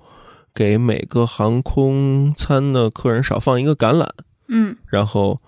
[0.54, 4.08] 给每个航空餐的客人少放一个橄榄，
[4.46, 5.40] 嗯，然后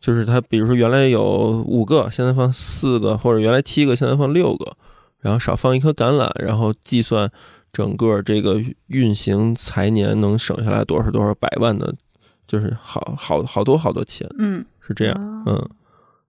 [0.00, 4.76] 就是他比如说原来有五个，现在放四个，或者原来七个，现在放六个，
[5.20, 7.30] 然后少放一颗橄榄，然后计算
[7.72, 11.94] 整个这个运行财年能省下来多少多少百万的。
[12.48, 15.70] 就是好好好多好多钱，嗯，是这样，嗯，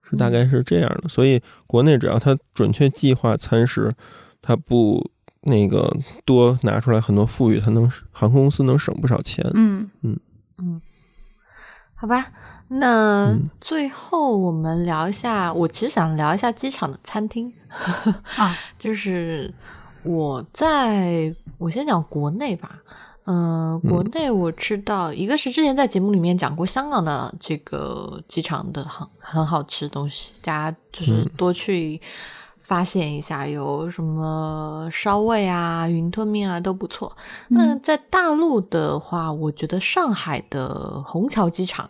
[0.02, 1.08] 是大概是这样的。
[1.08, 3.92] 所以国内只要他准确计划餐食，
[4.42, 5.10] 他不
[5.40, 5.90] 那个
[6.26, 9.44] 多拿出来很多富裕，他能航空公司能省不少钱。
[9.54, 10.20] 嗯嗯
[10.58, 10.80] 嗯，
[11.94, 12.30] 好吧，
[12.68, 17.50] 那最后我们聊一下，我其实想聊一下机场的餐厅
[18.36, 19.50] 啊， 就是
[20.02, 22.78] 我在我先讲国内吧。
[23.32, 32.00] 嗯，国内我知道，一个是之前在节目里面讲过香港的这个机场的很很好吃的东西，大家就是多去
[32.58, 37.16] 发现一下，有什么烧味啊、云吞面啊都不错。
[37.46, 41.88] 那在大陆的话，我觉得上海的虹桥机场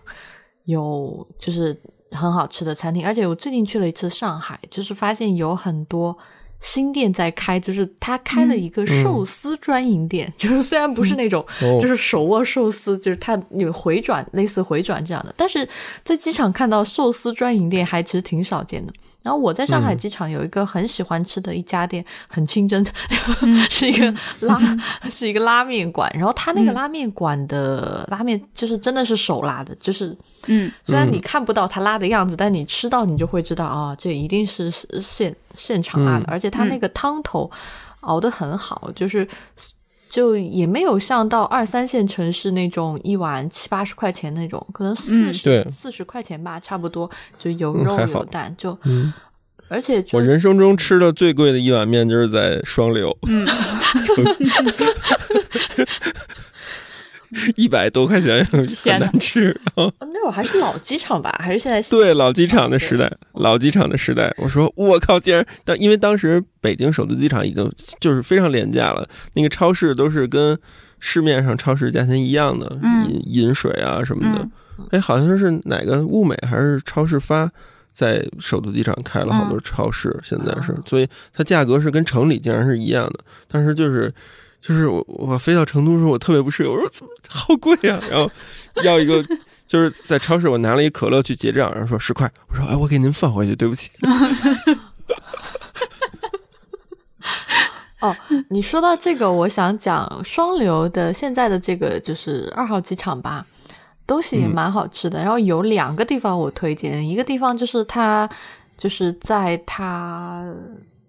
[0.65, 1.75] 有就是
[2.11, 6.15] 很好吃的餐厅，而且我最近去了一次上海，就是发现有很多。
[6.61, 11.45] 新店在开，就是他开了一个寿司专营店，就是虽然不是那种，
[11.81, 15.69] 就是手握寿司，就是他有回转，类似回转这样的，但是
[16.05, 18.93] 在机场看到寿司专营店还其实挺少见的。
[19.23, 22.85] 然后我在上海机场有一个很喜欢吃的一家店，很清真，
[23.69, 24.59] 是一个拉，
[25.11, 26.11] 是一个拉面馆。
[26.15, 30.17] 然后他那个拉面馆的拉面就是真的是手拉的，就是
[30.47, 36.25] 嗯，虽然你看不到他拉的样子，但你吃到你就会知道啊，这一定是现现场拉的。
[36.27, 37.51] 而且他那个汤头
[38.01, 39.29] 熬得很好，就是
[40.11, 47.09] 就也没有像到二三线城市那种一碗七八十块钱那种，可能四十四十块钱吧，差不多
[47.39, 48.77] 就有肉有蛋就。
[49.69, 53.17] 而且我人生中吃的最贵的一碗面就是在双流，
[57.57, 58.65] 一百多块钱 很
[58.99, 59.59] 难吃。
[59.77, 61.35] 那会儿还是老机场吧？
[61.43, 61.81] 还是现在？
[61.89, 64.33] 对，老机场的时代，老机场的时代。
[64.39, 67.71] 我说我靠，竟然当因为当时北京首都机场已经
[68.01, 70.59] 就是非常廉价了，那个超市都是跟
[70.99, 72.79] 市面上超市价钱一样的，
[73.09, 74.49] 饮饮水啊什么的。
[74.91, 77.51] 哎，好像是哪个物美还是超市发。
[77.93, 83.19] 在首都机场开了好多超市，现在是，所以它价格是跟城里竟然是一样的。
[83.49, 84.15] 但是就是，
[84.61, 88.01] 就是我我飞到成都的时候，我特别不适应，我说怎么好贵啊？
[88.11, 88.31] 然后
[88.83, 89.25] 要一个，
[89.67, 93.91] 就是在超市我拿了一可乐去结账，然后说十块，我说哎，我给您放回去，对不起。
[98.01, 98.17] 哦，
[98.49, 103.47] 你说到这个，我想讲双流的现在的这个就是二号机场吧。
[104.07, 108.29] 东西也蛮好吃的，然后有两个地方我推荐，一个地方就是它
[108.77, 110.45] 就是在它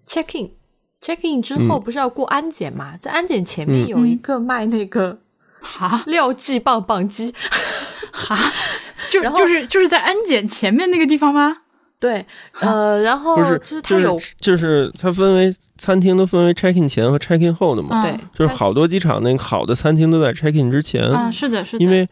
[0.06, 0.48] check in
[1.02, 5.18] check in 之后不是要过安检嘛，在安检前面有一个卖那个
[5.60, 6.02] 哈？
[6.06, 7.34] 廖记棒棒鸡，
[8.12, 8.38] 哈，
[9.10, 11.58] 就就是就是在安检前面那个地方吗？
[11.98, 12.24] 对，
[12.60, 22.08] 呃，然后不是就是它有就是它分为餐厅都分为 check in 前和 check in 后的嘛，对，就是好多机场那个好的餐厅都在 check in 之前啊，是的，是的，因为。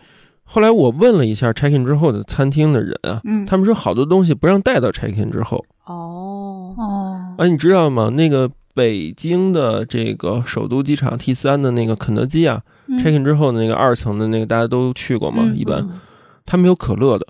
[0.53, 5.65] 后来我问了一下 check in 之后的餐厅的人啊，他们说好多东西不让带到 check in 之后。
[5.85, 6.75] 哦。
[6.77, 8.11] 哦，哎，你知道吗？
[8.11, 12.63] 那个北京的这个首都机场 T 三的那个肯德基啊
[12.99, 15.43] ，check in 之后的那个二层的那个大家都去过吗？
[15.55, 15.87] 一般，
[16.47, 17.27] 他没有可乐的。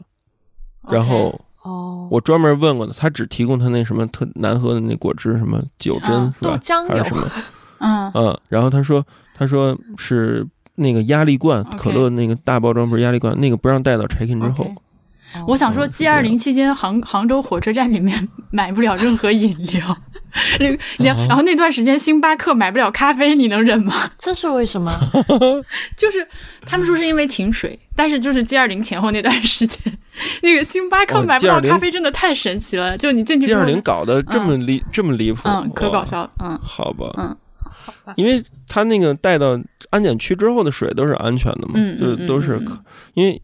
[0.88, 6.60] 然后，哦，我专门问过的，他只提供他那什么特难喝的那果汁，什么九珍是吧？
[6.88, 7.30] 还是什么？
[7.80, 10.46] 嗯嗯，然后他说，他说是。
[10.76, 14.72] 那个压力罐可乐那个大包装不是压力罐，那个不让带到 check in 之后。
[15.46, 19.94] 我想说，G 二零期间杭杭州火车站里面买不了任何饮料，
[20.98, 23.94] 然然后那段时间星巴克买不了咖啡，你能忍吗？
[24.18, 24.92] 这是为什么？
[25.96, 26.26] 就是
[26.66, 29.92] 他们说是因为停水，但是就是 G 二零前后那段时间，
[30.42, 32.96] 那个星巴克买不到咖啡真的太神奇了。
[32.96, 37.36] 就你进去 G 二零搞得这么离这么离谱，嗯，可搞笑了，嗯，好吧，嗯。
[37.82, 39.58] 好吧因为他那个带到
[39.88, 42.78] 安检区之后的水都是安全的嘛，就都是可，
[43.14, 43.40] 因为。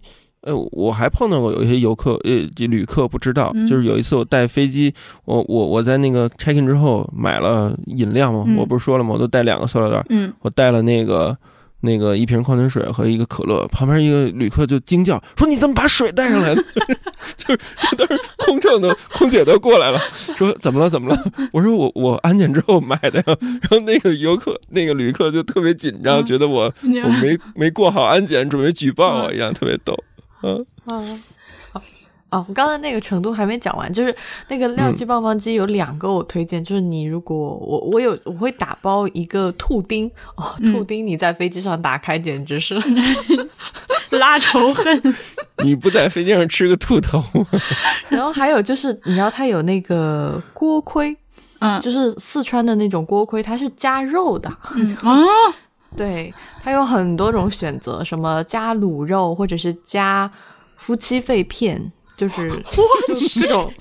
[0.46, 4.94] 呃，我还碰到过有一些游客，呃，旅客不知道，就是有一次我带飞机，
[5.24, 9.10] 我我我在那个 check in 之后买了饮料嘛，我不是说了吗？
[9.12, 11.36] 我都带两个塑料袋，嗯，我带了那个
[11.80, 16.64] 那个一瓶矿泉水和一个可乐，旁边一个旅客就惊叫说：“你怎么把水带上来的？”
[17.36, 17.58] 就是
[17.98, 19.98] 当时空乘的空姐都过来了，
[20.36, 20.88] 说：“怎么了？
[20.88, 23.24] 怎么了？” 我说：“我我安检之后买的呀。
[23.62, 29.92] ”然后那个游客那个旅客就特别紧张，觉得我我没没过好安检，准备举报我一样，特别逗。
[30.86, 31.22] 嗯。
[31.72, 31.82] 啊
[32.28, 34.14] 哦，我刚才那个程度还没讲完，就是
[34.48, 42.74] 那个亮鸡棒棒鸡有两个我推荐，就是你如果我我有我会打包一个兔丁哦，兔丁你在飞机上打开简直是
[44.10, 45.14] 拉仇恨，
[45.62, 47.46] 你不在飞机上吃个兔头吗？
[48.10, 51.16] 然后还有就是你知道它有那个锅盔，
[51.60, 54.48] 嗯，就是四川的那种锅盔，它是加肉的。
[54.48, 55.16] 啊。
[55.96, 56.32] 对，
[56.62, 60.30] 它有很多种选择，什么加卤肉，或者是加
[60.76, 63.72] 夫妻肺片，就是各种，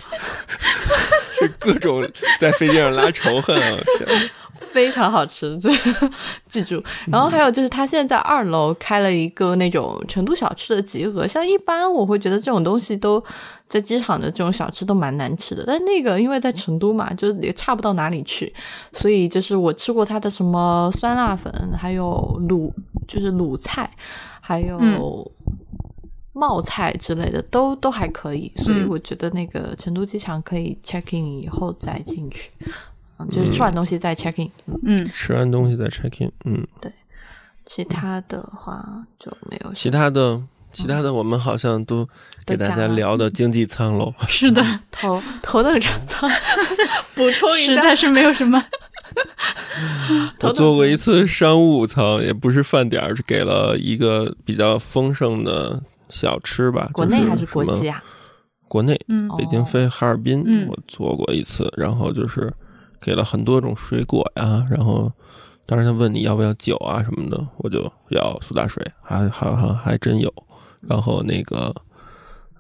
[1.32, 2.10] 是各种
[2.40, 3.78] 在飞机上拉仇恨啊！
[3.98, 4.30] 天。
[4.76, 5.72] 非常好吃，这
[6.50, 6.84] 记住。
[7.08, 11.26] 然后还有就是，他现在在二楼开了一个那种成都小吃的集合。
[11.26, 13.24] 像一般我会觉得这种东西都
[13.70, 18.54] 在机场的这种小吃都蛮难吃的，但那个因为在成都嘛，就是也差不到哪里去，
[18.92, 22.70] 所以就是我吃过他的什么酸辣粉，还有卤
[23.08, 23.90] 就是卤菜，
[24.42, 25.32] 还有
[26.34, 28.52] 冒菜之类的，都都还可以。
[28.58, 32.52] 所以我觉得那个成都机场可以 check in 以后再进去。
[33.32, 34.52] 就是吃完东西再 check in，
[34.84, 36.92] 嗯，吃完东西再 check in，嗯，对，
[37.66, 38.86] 其他的话
[39.18, 39.74] 就没有。
[39.74, 40.42] 其他的，
[40.74, 42.06] 其他的我们好像都
[42.46, 44.14] 给大家聊的经济舱喽。
[44.28, 44.62] 是的，
[44.92, 46.30] 头头等舱，
[47.16, 48.62] 补充一下，实在是没有什么。
[50.44, 56.90] 我坐过一次商务舱，也不是饭点儿，是给了一个比较丰盛的小吃吧。
[56.92, 58.04] 国内还是国际啊？
[58.68, 58.94] 国内，
[59.38, 62.54] 北京飞哈尔滨，我坐过一次，然后就是。
[63.02, 65.12] 给了很多种水果呀，然后
[65.66, 70.32] 当时他问你要不要酒啊什么的，我就要苏打水，还还还还真有。
[70.82, 71.74] 然后那个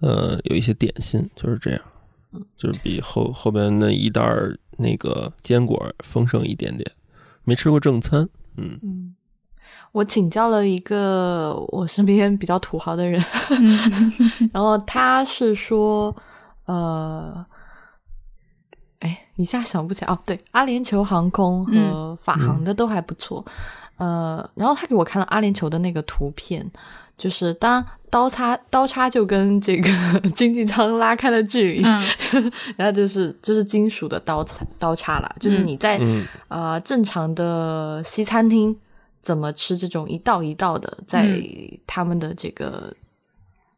[0.01, 1.81] 呃有一些点心，就是这样，
[2.57, 4.23] 就是比后后边那一袋
[4.77, 6.91] 那个坚果丰盛一点点。
[7.43, 8.27] 没吃过正餐，
[8.57, 9.15] 嗯嗯，
[9.91, 13.23] 我请教了一个我身边比较土豪的人，
[14.51, 16.15] 然后他是说
[16.65, 17.45] 呃。
[19.05, 20.17] 哎，一下想不起来哦。
[20.25, 23.45] 对，阿联酋航空和法航的都还不错。
[23.97, 26.65] 呃，然后他给我看了阿联酋的那个图片，
[27.15, 29.89] 就是当刀叉刀叉就跟这个
[30.33, 31.81] 经济舱拉开了距离，
[32.75, 35.35] 然后就是就是金属的刀叉刀叉了。
[35.39, 36.01] 就是你在
[36.47, 38.75] 呃正常的西餐厅
[39.21, 41.39] 怎么吃这种一道一道的，在
[41.85, 42.91] 他们的这个。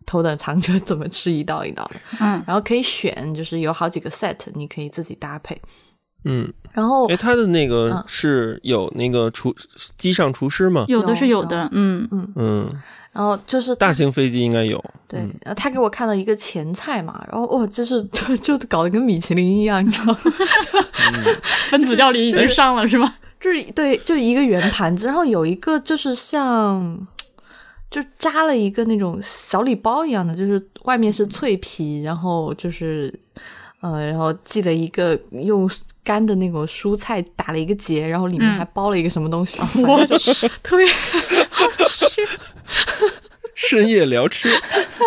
[0.07, 1.83] 头等舱就怎么吃一道一道。
[1.93, 5.61] 的，嗯，然后可以选，就是有好几个 set，你可以自己搭配，
[6.25, 9.53] 嗯，然后，哎，他的那个是有那个厨
[9.97, 10.85] 机上厨师吗？
[10.87, 12.07] 有的是有的，嗯。
[12.11, 12.33] 嗯。
[12.35, 12.81] 嗯，
[13.11, 20.19] 然后就是大型飞机应该有，对，然后他给我看了一个前菜嘛，然后哇，就是 就就搞得跟米其林一样，你知道吗？
[21.69, 23.15] 分子料理已经上了是吗？
[23.39, 27.07] 就是对，就一个圆盘子，然后有一个就是像。
[27.89, 33.13] 就扎了一个那种小礼包一样的，就是外面是脆皮，然后就是，
[33.79, 35.69] 呃，然后系了一个用
[36.03, 40.17] 干的那种蔬菜打了一个结，然后里面还包了一个什么东西，我就
[40.61, 40.85] 特别
[43.55, 44.49] 深夜聊吃，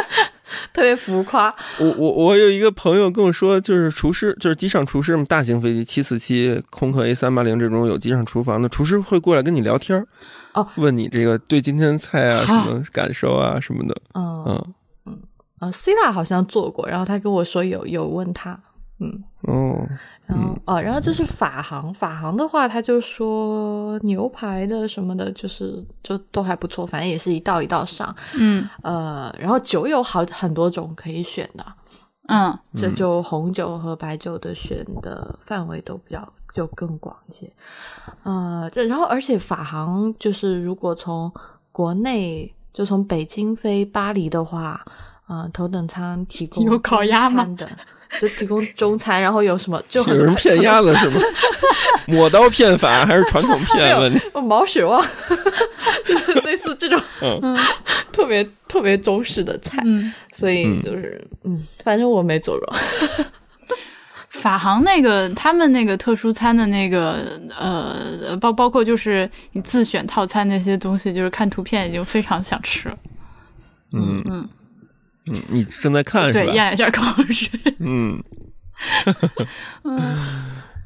[0.73, 1.55] 特别浮夸。
[1.79, 10.07] 我我我有一个朋友跟我说，就是厨师，就是机上厨师嘛，大型飞机七四七、空客 A 三八零这种有机上厨房的厨师会过来跟你聊天儿。
[10.55, 14.45] 哦，问你这个对今天菜啊什么感受啊什么的，嗯。
[14.47, 14.75] 嗯。
[15.07, 15.19] 嗯，
[15.61, 18.59] 呃，C 拉好像做过，然后他跟我说有有问他，
[18.99, 19.23] 嗯。
[19.43, 19.87] 哦，
[20.27, 28.69] 然后哦，然后就是法航，法航的话他就说牛排的什么的，就是就都还不错，反正也是一道一道上，嗯。
[28.83, 31.65] 呃，然后酒有好很多种可以选的，
[32.29, 36.33] 嗯，这就红酒和白酒的选的范围都比较。
[36.53, 37.51] 就更广一些，
[38.25, 41.33] 呃，这然后而且法航就是如果从
[41.73, 44.85] 国内就从北京飞巴黎的话，
[45.29, 47.45] 呃，头等舱提供有烤鸭吗？
[47.57, 47.69] 的
[48.21, 51.21] 就提供中餐，然后有什么就有人骗鸭子是吗？
[52.07, 54.21] 抹刀骗法还是传统 骗问题？
[54.43, 55.01] 毛血旺，
[56.05, 57.57] 就是类似这种嗯
[58.11, 59.81] 特别特别中式的菜，
[60.35, 62.75] 所以就是嗯，反正我没做过。
[64.31, 72.89] 法航那个他们那个特殊餐的那个呃，包包括就是你自选套餐那些东西，就是看图片已经非常想吃。
[73.93, 74.49] 嗯嗯
[75.27, 76.45] 嗯，你正在看是吧？
[76.45, 77.51] 对，咽一下口水。
[77.81, 78.23] 嗯。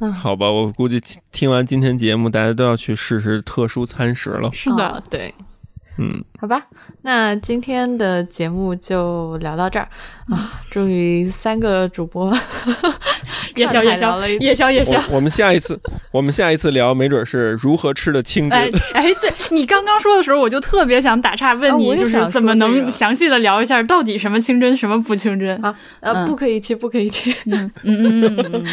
[0.01, 4.51] 嗯， 好吧，我估计听完今天节目，大家都要去试试特殊餐食了。
[4.53, 5.33] 是的，对。
[5.97, 6.61] 嗯，好吧，
[7.03, 9.89] 那今天的节目就聊到这儿
[10.29, 10.61] 啊！
[10.71, 12.37] 终于三个主播
[13.55, 15.01] 夜宵夜宵夜宵夜宵。
[15.11, 15.79] 我们下一次，
[16.11, 18.59] 我们下一次聊，没准是如何吃的清真。
[18.93, 25.75] 哎，对你刚刚说的时候，我就特别想打岔问你，就是怎么能详细的聊一下，到底什么清真，什么不清真啊？
[26.01, 27.33] 呃，不可以去，不可以去。
[27.47, 28.65] 嗯嗯嗯嗯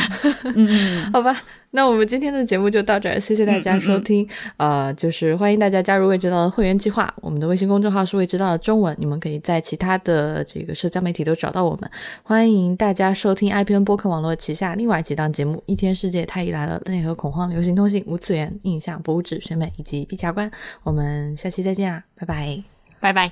[0.56, 1.38] 嗯， 好吧。
[1.74, 4.28] 那我们今天的节目就到这儿，谢谢大家收听。
[4.58, 11.90] 呃，就是欢迎大家加入未知道的会员计划，我们的微信公众号是未知道的中文，你们可以在其他的这个社交媒体都找到我们。
[12.24, 20.52] 欢迎大家收听 IPN 播客网络旗下另外几档节目：一天世界、太医来了、内核恐慌、流行通信、无次元、印象、博物志、审美以及陛下观。
[20.84, 22.64] 我们下期再见啊，拜拜，
[23.00, 23.32] 拜拜，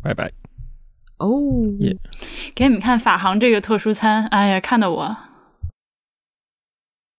[0.00, 0.32] 拜拜。
[1.16, 1.28] 哦，
[2.54, 5.16] 给你们看法航这个特殊餐，哎呀，看得我。